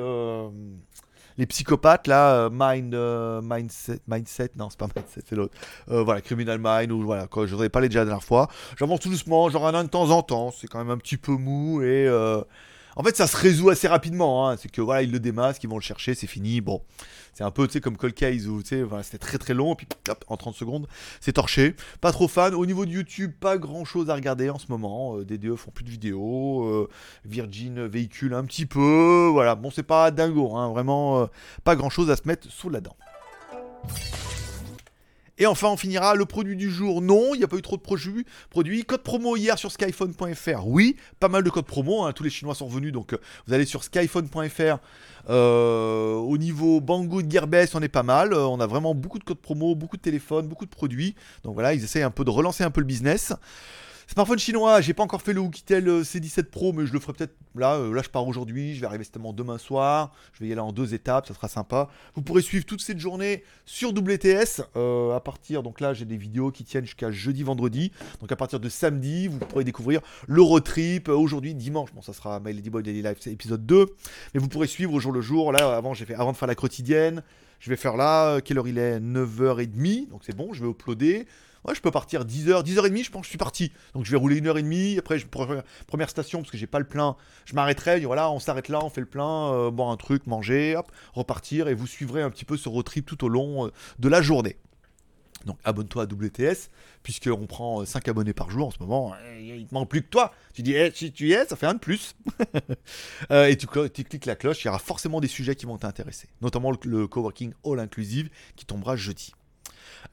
les 1.39 1.47
psychopathes 1.47 2.07
là, 2.07 2.35
euh, 2.35 2.51
Mind, 2.53 2.95
euh, 2.95 3.41
Mindset, 3.43 4.01
Mindset, 4.07 4.51
non 4.57 4.69
c'est 4.71 4.79
pas 4.79 4.89
Mindset, 4.95 5.23
c'est 5.29 5.37
l'autre. 5.37 5.55
Euh, 5.91 6.03
voilà, 6.03 6.21
Criminal 6.21 6.59
Mind 6.63 6.93
ou 6.93 7.03
voilà, 7.03 7.27
quoi, 7.27 7.47
je 7.47 7.55
vous 7.55 7.61
avais 7.61 7.69
parlé 7.69 7.89
déjà 7.89 8.01
la 8.01 8.07
dernière 8.07 8.25
fois. 8.25 8.49
J'avance 8.79 9.01
tout 9.01 9.09
doucement, 9.09 9.49
j'en 9.51 9.71
ai 9.73 9.77
un 9.77 9.85
de 9.85 9.89
temps 9.89 10.11
en 10.11 10.23
temps, 10.23 10.51
c'est 10.51 10.67
quand 10.67 10.79
même 10.79 10.91
un 10.91 10.99
petit 10.99 11.17
peu 11.17 11.33
mou 11.33 11.83
et 11.83 12.09
en 12.97 13.03
fait, 13.03 13.17
ça 13.17 13.27
se 13.27 13.37
résout 13.37 13.71
assez 13.71 13.89
rapidement. 13.89 14.49
Hein. 14.49 14.57
C'est 14.57 14.71
que 14.71 14.81
voilà, 14.81 15.03
ils 15.03 15.11
le 15.11 15.21
démasquent, 15.21 15.63
ils 15.65 15.71
vont 15.71 15.77
le 15.77 15.83
chercher, 15.83 16.15
c'est 16.15 16.27
fini. 16.27 16.61
Bon, 16.61 16.83
c'est 17.35 17.45
un 17.45 17.51
peu 17.51 17.67
comme 17.83 17.97
Cold 17.97 18.15
Case 18.15 18.49
c'était 19.03 19.19
très 19.19 19.39
très 19.39 19.55
long, 19.55 19.73
et 19.73 19.77
puis 19.77 19.87
en 20.29 20.37
30 20.37 20.55
secondes, 20.55 20.87
c'est 21.21 21.35
torché. 21.35 21.75
Pas 22.01 22.13
trop 22.13 22.29
fan. 22.29 22.55
Au 22.55 22.67
niveau 22.67 22.85
de 22.85 22.91
YouTube, 22.91 23.33
pas 23.39 23.57
grand 23.57 23.85
chose 23.85 24.11
à 24.11 24.15
regarder 24.15 24.51
en 24.51 24.59
ce 24.59 24.67
moment. 24.69 25.17
Euh, 25.17 25.25
DDE 25.25 25.57
font 25.57 25.71
plus 25.71 25.85
de 25.85 25.91
vidéos. 25.91 26.65
Euh, 26.65 26.89
Virgin 27.25 27.87
véhicule 27.87 28.35
un 28.35 28.45
petit 28.45 28.67
peu. 28.67 29.29
Voilà, 29.33 29.55
bon, 29.55 29.71
c'est 29.71 29.83
pas 29.83 30.11
dingo, 30.11 30.57
hein. 30.57 30.71
vraiment 30.71 31.23
euh, 31.23 31.27
pas 31.65 31.77
grand 31.77 31.91
chose 31.91 32.11
à 32.11 32.17
se 32.17 32.23
mettre 32.27 32.51
sous 32.51 32.69
la 32.69 32.81
dent. 32.81 32.97
Et 35.39 35.47
enfin, 35.47 35.69
on 35.69 35.77
finira 35.77 36.15
le 36.15 36.27
produit 36.27 36.57
du 36.57 36.71
jour. 36.71 37.01
Non, 37.01 37.35
il 37.35 37.39
n'y 37.39 37.45
a 37.45 37.49
pas 37.49 37.57
eu 37.57 37.63
trop 37.63 37.77
de 37.77 37.83
produits. 37.83 38.85
Code 38.85 39.03
promo 39.03 39.37
hier 39.37 39.59
sur 39.59 39.73
skyphone.fr. 39.73 40.67
Oui, 40.67 40.97
pas 41.21 41.29
mal 41.29 41.43
de 41.43 41.51
codes 41.51 41.65
promo. 41.65 42.05
Hein. 42.05 42.13
Tous 42.13 42.23
les 42.23 42.31
Chinois 42.31 42.55
sont 42.55 42.67
revenus. 42.67 42.93
Donc, 42.93 43.15
euh, 43.15 43.19
vous 43.47 43.55
allez 43.55 43.65
sur 43.65 43.83
skyphone.fr. 43.83 44.79
Euh, 45.31 46.15
au 46.15 46.37
niveau 46.37 46.81
Banggood, 46.81 47.31
Gearbest, 47.31 47.75
on 47.75 47.81
est 47.81 47.89
pas 47.89 48.03
mal. 48.03 48.35
Euh, 48.35 48.45
on 48.47 48.61
a 48.61 48.67
vraiment 48.67 48.95
beaucoup 48.95 49.19
de 49.19 49.25
codes 49.25 49.39
promo, 49.39 49.75
beaucoup 49.75 49.97
de 49.97 50.03
téléphones, 50.03 50.49
beaucoup 50.49 50.67
de 50.67 50.71
produits. 50.71 51.15
Donc 51.45 51.55
voilà, 51.55 51.75
ils 51.75 51.83
essayent 51.83 52.03
un 52.03 52.11
peu 52.11 52.25
de 52.25 52.31
relancer 52.31 52.65
un 52.65 52.71
peu 52.71 52.81
le 52.81 52.87
business. 52.87 53.33
Smartphone 54.13 54.39
chinois, 54.39 54.83
j'ai 54.83 54.93
pas 54.93 55.05
encore 55.05 55.23
fait 55.23 55.33
le 55.33 55.41
Oukitel 55.41 55.89
euh, 55.89 56.03
C17 56.03 56.43
Pro, 56.51 56.75
mais 56.75 56.85
je 56.85 56.93
le 56.93 57.01
ferai 57.01 57.15
peut-être 57.15 57.35
là. 57.55 57.77
euh, 57.77 57.95
là, 57.95 58.03
je 58.05 58.11
pars 58.11 58.29
aujourd'hui, 58.29 58.75
je 58.75 58.81
vais 58.83 58.87
arriver 58.87 59.05
certainement 59.05 59.33
demain 59.33 59.57
soir. 59.57 60.13
Je 60.35 60.41
vais 60.41 60.51
y 60.51 60.53
aller 60.53 60.61
en 60.61 60.71
deux 60.71 60.93
étapes, 60.93 61.27
ça 61.29 61.33
sera 61.33 61.49
sympa. 61.49 61.89
Vous 62.15 62.21
pourrez 62.21 62.43
suivre 62.43 62.67
toute 62.67 62.83
cette 62.83 62.99
journée 62.99 63.43
sur 63.65 63.89
WTS 63.95 64.61
euh, 64.77 65.17
à 65.17 65.21
partir. 65.21 65.63
Donc 65.63 65.81
là, 65.81 65.95
j'ai 65.95 66.05
des 66.05 66.19
vidéos 66.19 66.51
qui 66.51 66.63
tiennent 66.63 66.85
jusqu'à 66.85 67.11
jeudi, 67.11 67.43
vendredi. 67.43 67.91
Donc 68.21 68.31
à 68.31 68.37
partir 68.37 68.61
de 68.61 68.69
samedi, 68.69 69.29
vous 69.29 69.39
pourrez 69.39 69.65
découvrir 69.65 70.03
le 70.29 70.43
road 70.43 70.63
trip. 70.63 71.09
Aujourd'hui, 71.09 71.55
dimanche, 71.55 71.95
bon, 71.95 72.03
ça 72.03 72.13
sera 72.13 72.39
My 72.39 72.53
Lady 72.53 72.69
Boy 72.69 72.83
Daily 72.83 73.01
Life, 73.01 73.27
épisode 73.29 73.65
2. 73.65 73.87
Mais 74.35 74.41
vous 74.41 74.49
pourrez 74.49 74.67
suivre 74.67 74.93
au 74.93 75.01
jour 75.01 75.13
le 75.13 75.23
jour. 75.23 75.53
Là, 75.53 75.75
avant, 75.75 75.95
j'ai 75.95 76.05
fait 76.05 76.17
avant 76.17 76.33
de 76.33 76.37
faire 76.37 76.49
la 76.49 76.55
quotidienne. 76.55 77.23
Je 77.61 77.71
vais 77.71 77.77
faire 77.77 77.97
là, 77.97 78.43
quelle 78.43 78.59
heure 78.59 78.69
il 78.69 78.77
est? 78.77 79.01
9h30, 79.01 80.11
donc 80.11 80.21
c'est 80.27 80.37
bon, 80.37 80.53
je 80.53 80.63
vais 80.63 80.71
uploader. 80.71 81.27
Ouais, 81.65 81.75
je 81.75 81.81
peux 81.81 81.91
partir 81.93 82.25
10h, 82.25 82.65
10h30, 82.65 83.05
je 83.05 83.11
pense 83.11 83.25
je 83.25 83.29
suis 83.29 83.39
parti. 83.39 83.73
Donc 83.95 84.05
je 84.05 84.11
vais 84.11 84.17
rouler 84.17 84.41
1h30, 84.41 84.99
après 84.99 85.19
je 85.19 85.27
première, 85.27 85.63
première 85.87 86.11
station 86.11 86.41
parce 86.41 86.51
que 86.51 86.59
j'ai 86.59 86.67
pas 86.67 86.81
le 86.81 86.87
plein. 86.87 87.17
Je 87.45 87.55
m'arrêterai, 87.55 88.01
voilà, 88.01 88.31
on 88.31 88.41
s'arrête 88.41 88.69
là, 88.69 88.81
on 88.85 88.91
fait 88.91 89.01
le 89.01 89.07
plein, 89.07 89.53
euh, 89.53 89.71
boire 89.71 89.91
un 89.91 89.97
truc, 89.97 90.27
manger, 90.27 90.75
hop, 90.77 90.91
repartir 91.15 91.69
et 91.69 91.75
vous 91.75 91.87
suivrez 91.87 92.23
un 92.23 92.31
petit 92.31 92.45
peu 92.45 92.57
ce 92.57 92.69
road 92.69 92.85
trip 92.85 93.07
tout 93.07 93.25
au 93.25 93.29
long 93.29 93.67
euh, 93.67 93.71
de 94.01 94.09
la 94.09 94.23
journée. 94.23 94.57
Donc 95.47 95.59
abonne-toi 95.65 96.05
à 96.05 96.07
WTS, 96.07 96.69
puisqu'on 97.03 97.47
prend 97.47 97.85
5 97.85 98.07
abonnés 98.07 98.33
par 98.33 98.49
jour 98.51 98.69
en 98.69 98.71
ce 98.71 98.79
moment. 98.79 99.13
euh, 99.25 99.57
Il 99.59 99.67
te 99.67 99.75
manque 99.75 99.89
plus 99.89 100.03
que 100.03 100.09
toi. 100.09 100.33
Tu 100.55 100.63
dis, 100.63 100.73
eh, 100.73 100.93
si 100.95 101.11
tu 101.11 101.27
y 101.29 101.33
es, 101.33 101.45
ça 101.47 101.57
fait 101.57 101.67
un 101.67 101.75
de 101.75 101.79
plus. 101.81 102.15
Euh, 103.31 103.47
et 103.47 103.57
tu 103.57 103.67
cliques 103.67 104.27
la 104.27 104.37
cloche, 104.37 104.63
il 104.63 104.67
y 104.67 104.69
aura 104.69 104.79
forcément 104.79 105.21
des 105.21 105.29
sujets 105.29 105.55
qui 105.57 105.67
vont 105.67 105.79
t'intéresser. 105.79 106.29
Notamment 106.43 106.71
le, 106.71 106.79
le 106.85 107.07
coworking 107.07 107.53
all 107.65 107.79
inclusive 107.81 108.29
qui 108.57 108.67
tombera 108.67 108.97
jeudi. 108.97 109.33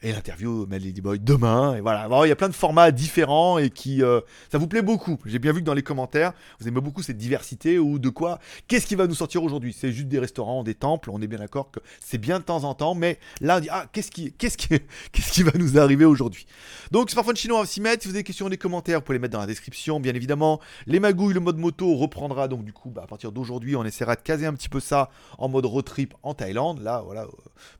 Et 0.01 0.11
l'interview 0.11 0.65
Mel 0.67 0.83
Ladyboy 0.83 1.19
demain. 1.19 1.75
Et 1.75 1.81
voilà, 1.81 2.07
Bon, 2.07 2.23
il 2.23 2.29
y 2.29 2.31
a 2.31 2.35
plein 2.35 2.49
de 2.49 2.53
formats 2.53 2.91
différents 2.91 3.57
et 3.57 3.69
qui 3.69 4.01
euh, 4.01 4.21
ça 4.51 4.57
vous 4.57 4.67
plaît 4.67 4.81
beaucoup. 4.81 5.17
J'ai 5.25 5.39
bien 5.39 5.51
vu 5.51 5.59
que 5.59 5.65
dans 5.65 5.73
les 5.73 5.83
commentaires, 5.83 6.33
vous 6.59 6.67
aimez 6.67 6.81
beaucoup 6.81 7.03
cette 7.03 7.17
diversité 7.17 7.77
ou 7.77 7.99
de 7.99 8.09
quoi. 8.09 8.39
Qu'est-ce 8.67 8.87
qui 8.87 8.95
va 8.95 9.07
nous 9.07 9.15
sortir 9.15 9.43
aujourd'hui? 9.43 9.75
C'est 9.77 9.91
juste 9.91 10.07
des 10.07 10.19
restaurants, 10.19 10.63
des 10.63 10.75
temples. 10.75 11.09
On 11.11 11.21
est 11.21 11.27
bien 11.27 11.39
d'accord 11.39 11.71
que 11.71 11.79
c'est 11.99 12.17
bien 12.17 12.39
de 12.39 12.43
temps 12.43 12.63
en 12.63 12.73
temps, 12.73 12.95
mais 12.95 13.19
là 13.41 13.57
on 13.57 13.59
dit 13.59 13.67
ah 13.71 13.85
qu'est-ce 13.91 14.11
qui, 14.11 14.31
qu'est-ce 14.33 14.57
qui, 14.57 14.69
qu'est-ce 15.11 15.31
qui 15.31 15.43
va 15.43 15.51
nous 15.55 15.77
arriver 15.77 16.05
aujourd'hui? 16.05 16.45
Donc 16.91 17.09
smartphone 17.09 17.35
chinois 17.35 17.61
à 17.61 17.65
s'y 17.65 17.81
mettre. 17.81 18.03
Si 18.03 18.07
vous 18.07 18.15
avez 18.15 18.21
des 18.21 18.27
questions 18.27 18.45
ou 18.45 18.49
des 18.49 18.57
commentaires, 18.57 18.99
vous 18.99 19.05
pouvez 19.05 19.17
les 19.17 19.21
mettre 19.21 19.33
dans 19.33 19.41
la 19.41 19.47
description, 19.47 19.99
bien 19.99 20.13
évidemment. 20.13 20.59
Les 20.87 20.99
magouilles, 20.99 21.33
le 21.33 21.39
mode 21.41 21.57
moto 21.57 21.95
reprendra 21.95 22.47
donc 22.47 22.63
du 22.63 22.73
coup 22.73 22.89
bah, 22.89 23.01
à 23.03 23.07
partir 23.07 23.31
d'aujourd'hui, 23.31 23.75
on 23.75 23.83
essaiera 23.83 24.15
de 24.15 24.21
caser 24.21 24.45
un 24.45 24.53
petit 24.53 24.69
peu 24.69 24.79
ça 24.79 25.09
en 25.37 25.49
mode 25.49 25.65
road 25.65 25.85
trip 25.85 26.13
en 26.23 26.33
Thaïlande. 26.33 26.81
Là 26.81 27.01
voilà, 27.05 27.23
euh, 27.23 27.27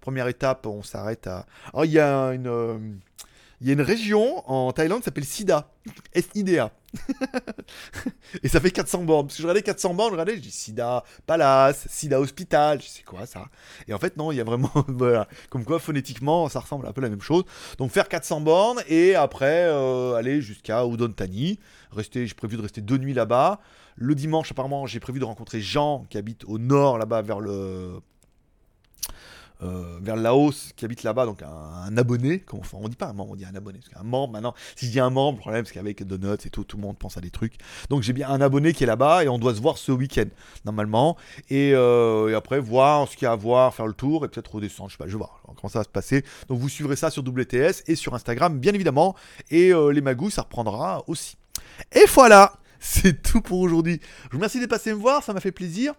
première 0.02 0.28
étape, 0.28 0.66
on 0.66 0.84
s'arrête 0.84 1.28
à. 1.28 1.46
Oh 1.74 1.84
une 2.00 2.48
euh, 2.48 2.78
il 3.62 3.68
y 3.68 3.72
a 3.72 3.74
une 3.74 3.82
région 3.82 4.50
en 4.50 4.72
Thaïlande 4.72 5.04
s'appelle 5.04 5.26
Sida. 5.26 5.70
S-I-D-A. 6.14 6.72
et 8.44 8.48
ça 8.48 8.62
fait 8.62 8.72
400 8.72 9.04
bornes. 9.04 9.28
Parce 9.28 9.36
que 9.36 9.42
je 9.42 9.48
regardais 9.48 9.64
400 9.64 9.94
bornes, 9.96 10.10
je 10.10 10.14
regardais, 10.14 10.36
je 10.38 10.42
dis 10.42 10.52
Sida 10.52 11.04
Palace, 11.26 11.86
Sida 11.90 12.22
Hospital. 12.22 12.82
Je 12.82 12.88
sais 12.88 13.04
quoi 13.04 13.26
ça? 13.26 13.48
Et 13.90 13.94
en 13.94 14.00
fait, 14.00 14.16
non, 14.16 14.32
il 14.32 14.38
y 14.38 14.42
a 14.42 14.46
vraiment. 14.46 14.72
voilà. 14.88 15.28
Comme 15.50 15.66
quoi, 15.66 15.80
phonétiquement, 15.80 16.48
ça 16.48 16.62
ressemble 16.62 16.88
un 16.88 16.94
peu 16.94 17.02
la 17.02 17.10
même 17.10 17.22
chose. 17.22 17.44
Donc, 17.78 17.92
faire 17.92 18.08
400 18.08 18.42
bornes 18.42 18.82
et 18.88 19.16
après, 19.16 19.66
euh, 19.66 20.14
aller 20.14 20.42
jusqu'à 20.42 20.86
Udon 20.86 21.12
Thani. 21.12 21.60
J'ai 22.14 22.34
prévu 22.34 22.56
de 22.56 22.62
rester 22.62 22.80
deux 22.80 22.98
nuits 22.98 23.14
là-bas. 23.14 23.60
Le 23.98 24.16
dimanche, 24.16 24.52
apparemment, 24.52 24.88
j'ai 24.88 25.02
prévu 25.02 25.20
de 25.20 25.26
rencontrer 25.26 25.60
Jean 25.60 26.06
qui 26.10 26.18
habite 26.18 26.46
au 26.46 26.60
nord, 26.60 26.98
là-bas, 26.98 27.24
vers 27.24 27.42
le 27.42 28.00
euh, 29.62 30.00
vers 30.02 30.16
le 30.16 30.22
Laos 30.22 30.72
qui 30.76 30.86
habite 30.86 31.04
là-bas, 31.04 31.26
donc 31.26 31.42
un, 31.42 31.48
un 31.48 31.98
abonné, 31.98 32.40
comment 32.40 32.62
enfin, 32.62 32.78
on 32.80 32.88
dit 32.88 32.96
pas 32.96 33.08
un 33.08 33.14
membre, 33.14 33.32
on 33.32 33.36
dit 33.36 33.46
un 33.46 33.56
abonné, 33.56 33.80
parce 33.80 33.94
qu'un 33.94 34.08
membre 34.08 34.34
maintenant, 34.34 34.54
si 34.76 34.86
je 34.86 34.92
dis 34.92 35.00
un 35.00 35.10
membre, 35.10 35.40
le 35.40 35.42
problème 35.42 35.66
c'est 35.66 35.74
qu'avec 35.74 36.02
Donuts 36.04 36.46
et 36.46 36.50
tout, 36.50 36.64
tout 36.64 36.78
le 36.78 36.84
monde 36.84 36.98
pense 36.98 37.18
à 37.18 37.22
des 37.22 37.30
trucs. 37.30 37.56
Donc 37.90 38.02
j'ai 38.02 38.14
bien 38.14 38.30
un 38.30 38.42
abonné 38.42 38.74
qui 38.74 38.84
est 38.84 38.88
là-bas 38.88 39.24
et 39.24 39.30
on 39.30 39.38
doit 39.38 39.54
se 39.54 39.62
voir 39.62 39.78
ce 39.78 39.92
week-end 39.92 40.28
normalement, 40.66 41.18
et, 41.50 41.74
euh, 41.74 42.30
et 42.30 42.36
après 42.36 42.60
voir 42.60 43.08
ce 43.08 43.18
qu'il 43.18 43.26
y 43.26 43.28
a 43.28 43.34
à 43.34 43.36
voir, 43.36 43.74
faire 43.74 43.88
le 43.88 43.94
tour 43.94 44.26
et 44.26 44.30
peut-être 44.30 44.56
redescendre, 44.56 44.90
je 44.90 44.96
sais 44.96 44.98
pas, 44.98 45.08
je 45.08 45.12
vais 45.12 45.18
voir 45.18 45.42
comment 45.58 45.70
ça 45.70 45.80
va 45.80 45.84
se 45.84 45.90
passer. 45.90 46.24
Donc 46.48 46.60
vous 46.60 46.70
suivrez 46.70 46.96
ça 46.96 47.10
sur 47.10 47.24
WTS 47.24 47.84
et 47.88 47.96
sur 47.96 48.14
Instagram 48.16 48.58
bien 48.58 48.74
évidemment, 48.74 49.16
et 49.52 49.74
euh, 49.74 49.92
les 49.92 50.02
magouilles 50.02 50.32
ça 50.32 50.44
reprendra 50.44 51.04
aussi. 51.08 51.38
Et 51.92 52.06
voilà, 52.14 52.54
c'est 52.80 53.22
tout 53.22 53.42
pour 53.42 53.60
aujourd'hui. 53.60 54.00
Je 54.26 54.30
vous 54.32 54.38
remercie 54.38 54.60
d'être 54.60 54.70
passé 54.70 54.94
me 54.94 55.00
voir, 55.00 55.24
ça 55.24 55.34
m'a 55.34 55.42
fait 55.42 55.52
plaisir. 55.52 55.94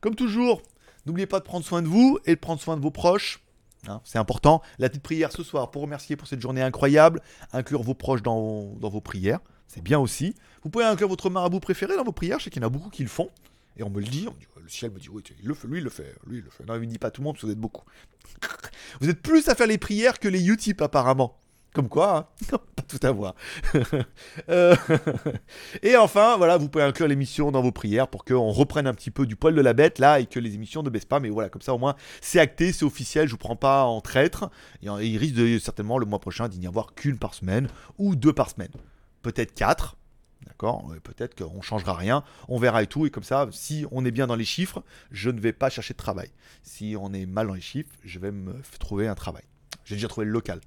Comme 0.00 0.14
toujours, 0.14 0.60
N'oubliez 1.06 1.26
pas 1.26 1.38
de 1.38 1.44
prendre 1.44 1.64
soin 1.64 1.82
de 1.82 1.88
vous 1.88 2.18
et 2.24 2.34
de 2.34 2.40
prendre 2.40 2.60
soin 2.60 2.76
de 2.76 2.82
vos 2.82 2.90
proches. 2.90 3.40
Hein, 3.88 4.00
c'est 4.04 4.18
important. 4.18 4.62
La 4.78 4.88
petite 4.88 5.02
prière 5.02 5.32
ce 5.32 5.42
soir 5.42 5.70
pour 5.70 5.82
remercier 5.82 6.16
pour 6.16 6.26
cette 6.26 6.40
journée 6.40 6.62
incroyable. 6.62 7.20
Inclure 7.52 7.82
vos 7.82 7.94
proches 7.94 8.22
dans, 8.22 8.74
vos 8.80 9.00
prières. 9.00 9.40
C'est 9.68 9.82
bien 9.82 9.98
aussi. 9.98 10.34
Vous 10.62 10.70
pouvez 10.70 10.84
inclure 10.84 11.08
votre 11.08 11.30
marabout 11.30 11.60
préféré 11.60 11.96
dans 11.96 12.04
vos 12.04 12.12
prières. 12.12 12.38
Je 12.38 12.44
sais 12.44 12.50
qu'il 12.50 12.62
y 12.62 12.64
en 12.64 12.68
a 12.68 12.70
beaucoup 12.70 12.90
qui 12.90 13.02
le 13.02 13.08
font. 13.08 13.30
Et 13.76 13.82
on 13.82 13.90
me 13.90 14.00
le 14.00 14.06
dit. 14.06 14.26
On 14.28 14.32
dit 14.32 14.46
le 14.64 14.70
ciel 14.70 14.90
me 14.92 14.98
dit 14.98 15.10
oui, 15.10 15.22
le 15.42 15.54
fait, 15.54 15.68
lui, 15.68 15.78
il 15.78 15.84
le 15.84 15.90
fait. 15.90 16.14
Lui, 16.26 16.38
il 16.38 16.44
le 16.44 16.50
fait. 16.50 16.64
Non, 16.64 16.74
il 16.76 16.80
ne 16.80 16.86
dit 16.86 16.98
pas 16.98 17.10
tout 17.10 17.20
le 17.20 17.26
monde 17.26 17.34
parce 17.34 17.42
que 17.42 17.46
vous 17.46 17.52
êtes 17.52 17.60
beaucoup. 17.60 17.84
Vous 19.00 19.10
êtes 19.10 19.20
plus 19.20 19.48
à 19.48 19.54
faire 19.54 19.66
les 19.66 19.76
prières 19.76 20.18
que 20.18 20.28
les 20.28 20.48
Utip 20.48 20.80
apparemment. 20.80 21.36
Comme 21.74 21.88
quoi, 21.88 22.30
hein 22.52 22.58
pas 22.76 22.82
tout 22.88 23.00
à 23.02 23.10
voir. 23.10 23.34
Euh, 24.50 24.76
et 25.82 25.96
enfin, 25.96 26.36
voilà, 26.36 26.56
vous 26.58 26.68
pouvez 26.68 26.84
inclure 26.84 27.08
l'émission 27.08 27.50
dans 27.50 27.62
vos 27.62 27.72
prières 27.72 28.08
pour 28.08 28.24
qu'on 28.24 28.50
reprenne 28.50 28.86
un 28.86 28.92
petit 28.92 29.10
peu 29.10 29.26
du 29.26 29.36
poil 29.36 29.54
de 29.54 29.60
la 29.60 29.72
bête 29.72 29.98
là 29.98 30.20
et 30.20 30.26
que 30.26 30.38
les 30.38 30.54
émissions 30.54 30.82
ne 30.82 30.90
baissent 30.90 31.04
pas. 31.06 31.18
Mais 31.18 31.30
voilà, 31.30 31.48
comme 31.48 31.62
ça 31.62 31.74
au 31.74 31.78
moins 31.78 31.96
c'est 32.20 32.38
acté, 32.38 32.72
c'est 32.72 32.84
officiel, 32.84 33.26
je 33.26 33.32
vous 33.32 33.38
prends 33.38 33.56
pas 33.56 33.84
en 33.84 34.00
traître. 34.00 34.50
Et 34.82 34.88
en- 34.88 34.98
il 34.98 35.16
risque 35.16 35.62
certainement 35.64 35.98
le 35.98 36.06
mois 36.06 36.20
prochain 36.20 36.48
d'y 36.48 36.66
avoir 36.66 36.94
qu'une 36.94 37.18
par 37.18 37.34
semaine 37.34 37.68
ou 37.98 38.14
deux 38.16 38.32
par 38.32 38.50
semaine. 38.50 38.70
Peut-être 39.22 39.54
quatre. 39.54 39.96
D'accord 40.46 40.92
Peut-être 41.02 41.34
qu'on 41.34 41.62
changera 41.62 41.94
rien, 41.94 42.22
on 42.48 42.58
verra 42.58 42.82
et 42.82 42.86
tout. 42.86 43.06
Et 43.06 43.10
comme 43.10 43.24
ça, 43.24 43.48
si 43.50 43.86
on 43.90 44.04
est 44.04 44.10
bien 44.10 44.26
dans 44.26 44.36
les 44.36 44.44
chiffres, 44.44 44.84
je 45.10 45.30
ne 45.30 45.40
vais 45.40 45.54
pas 45.54 45.70
chercher 45.70 45.94
de 45.94 45.98
travail. 45.98 46.30
Si 46.62 46.96
on 47.00 47.12
est 47.14 47.24
mal 47.26 47.46
dans 47.46 47.54
les 47.54 47.60
chiffres, 47.62 47.90
je 48.04 48.18
vais 48.18 48.30
me 48.30 48.54
trouver 48.78 49.08
un 49.08 49.14
travail. 49.14 49.44
J'ai 49.84 49.94
déjà 49.96 50.08
trouvé 50.08 50.26
le 50.26 50.32
local 50.32 50.60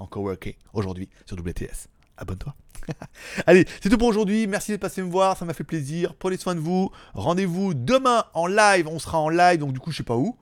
en 0.00 0.06
coworking 0.06 0.54
aujourd'hui 0.72 1.08
sur 1.26 1.36
WTS. 1.38 1.88
Abonne-toi. 2.16 2.54
Allez, 3.46 3.66
c'est 3.80 3.88
tout 3.88 3.98
pour 3.98 4.08
aujourd'hui. 4.08 4.46
Merci 4.46 4.72
d'être 4.72 4.80
passé 4.80 5.02
me 5.02 5.10
voir, 5.10 5.36
ça 5.36 5.44
m'a 5.44 5.54
fait 5.54 5.64
plaisir. 5.64 6.14
Prenez 6.18 6.36
soin 6.36 6.54
de 6.54 6.60
vous. 6.60 6.90
Rendez-vous 7.14 7.74
demain 7.74 8.24
en 8.34 8.46
live. 8.46 8.88
On 8.88 8.98
sera 8.98 9.18
en 9.18 9.28
live, 9.28 9.60
donc 9.60 9.72
du 9.72 9.80
coup, 9.80 9.90
je 9.90 9.98
sais 9.98 10.02
pas 10.02 10.16
où. 10.16 10.36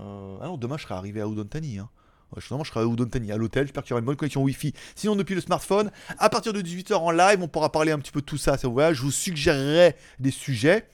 Euh, 0.00 0.36
ah 0.42 0.52
demain, 0.58 0.76
je 0.76 0.82
serai 0.82 0.94
arrivé 0.94 1.20
à 1.20 1.26
Udon. 1.26 1.48
Hein. 1.54 1.88
Je- 2.36 2.46
serai 2.64 2.80
à 2.80 2.84
Udon 2.84 3.08
à 3.30 3.36
l'hôtel. 3.36 3.66
J'espère 3.66 3.84
qu'il 3.84 3.90
y 3.90 3.94
aura 3.94 4.00
une 4.00 4.06
bonne 4.06 4.16
connexion 4.16 4.42
Wi-Fi. 4.42 4.72
Sinon, 4.94 5.16
depuis 5.16 5.34
le 5.34 5.40
smartphone, 5.40 5.90
à 6.18 6.28
partir 6.28 6.52
de 6.52 6.60
18h 6.60 6.94
en 6.94 7.10
live, 7.10 7.40
on 7.42 7.48
pourra 7.48 7.70
parler 7.70 7.92
un 7.92 7.98
petit 7.98 8.12
peu 8.12 8.20
de 8.20 8.26
tout 8.26 8.38
ça. 8.38 8.56
ça. 8.58 8.68
Je 8.92 9.02
vous 9.02 9.12
suggérerai 9.12 9.96
des 10.18 10.32
sujets. 10.32 10.88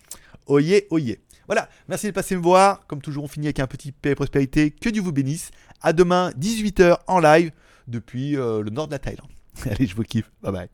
Oyez, 0.46 0.86
oyez. 0.90 1.20
Voilà, 1.46 1.68
merci 1.88 2.06
de 2.06 2.12
passer 2.12 2.36
me 2.36 2.42
voir. 2.42 2.86
Comme 2.86 3.00
toujours, 3.00 3.24
on 3.24 3.28
finit 3.28 3.46
avec 3.46 3.58
un 3.58 3.66
petit 3.66 3.90
paix 3.90 4.10
et 4.10 4.14
prospérité. 4.14 4.70
Que 4.70 4.88
Dieu 4.88 5.02
vous 5.02 5.12
bénisse. 5.12 5.50
À 5.80 5.92
demain, 5.92 6.30
18h 6.38 6.98
en 7.06 7.18
live 7.18 7.50
depuis 7.90 8.37
euh, 8.37 8.62
le 8.62 8.70
nord 8.70 8.87
de 8.87 8.92
la 8.92 8.98
Thaïlande. 8.98 9.29
Allez, 9.70 9.87
je 9.87 9.94
vous 9.94 10.03
kiffe. 10.03 10.31
Bye 10.42 10.53
bye. 10.53 10.68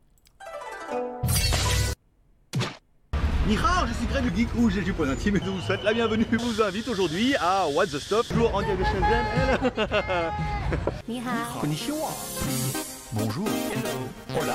Nihao, 3.46 3.86
je 3.86 3.92
suis 3.92 4.06
Greg 4.06 4.24
du 4.24 4.36
Geek 4.36 4.48
ou 4.56 4.70
j'ai 4.70 4.82
du 4.82 4.92
point 4.92 5.08
intime 5.08 5.36
et 5.36 5.40
je 5.44 5.50
vous 5.50 5.60
souhaite 5.60 5.84
la 5.84 5.94
bienvenue. 5.94 6.26
Je 6.30 6.36
vous 6.36 6.60
invite 6.62 6.88
aujourd'hui 6.88 7.36
à 7.36 7.68
What 7.68 7.86
the 7.86 7.98
Stuff, 8.00 8.28
toujours 8.28 8.52
en 8.52 8.60
de 8.60 8.66
Shenzhen. 8.66 9.70
Nihao. 11.08 11.62
Bonjour. 13.12 13.48
Hello. 13.48 14.40
Hola. 14.40 14.54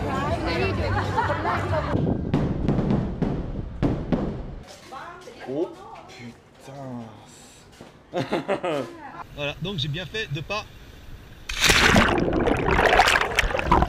voilà, 9.35 9.55
donc 9.61 9.77
j'ai 9.77 9.87
bien 9.87 10.05
fait 10.05 10.31
de 10.33 10.41
pas. 10.41 10.65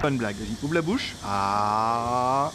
Bonne 0.01 0.17
blague, 0.17 0.37
vas-y, 0.37 0.65
ouvre 0.65 0.75
la 0.75 0.83
bouche. 0.83 1.15
Ah. 1.25 2.51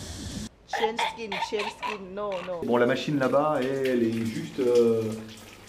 Chain 0.69 0.95
skin, 1.13 1.29
skin, 1.49 2.03
no, 2.13 2.31
no. 2.45 2.61
Bon, 2.65 2.77
la 2.77 2.85
machine 2.85 3.17
là-bas, 3.19 3.59
elle 3.61 4.03
est 4.03 4.25
juste. 4.25 4.59
euh, 4.59 5.03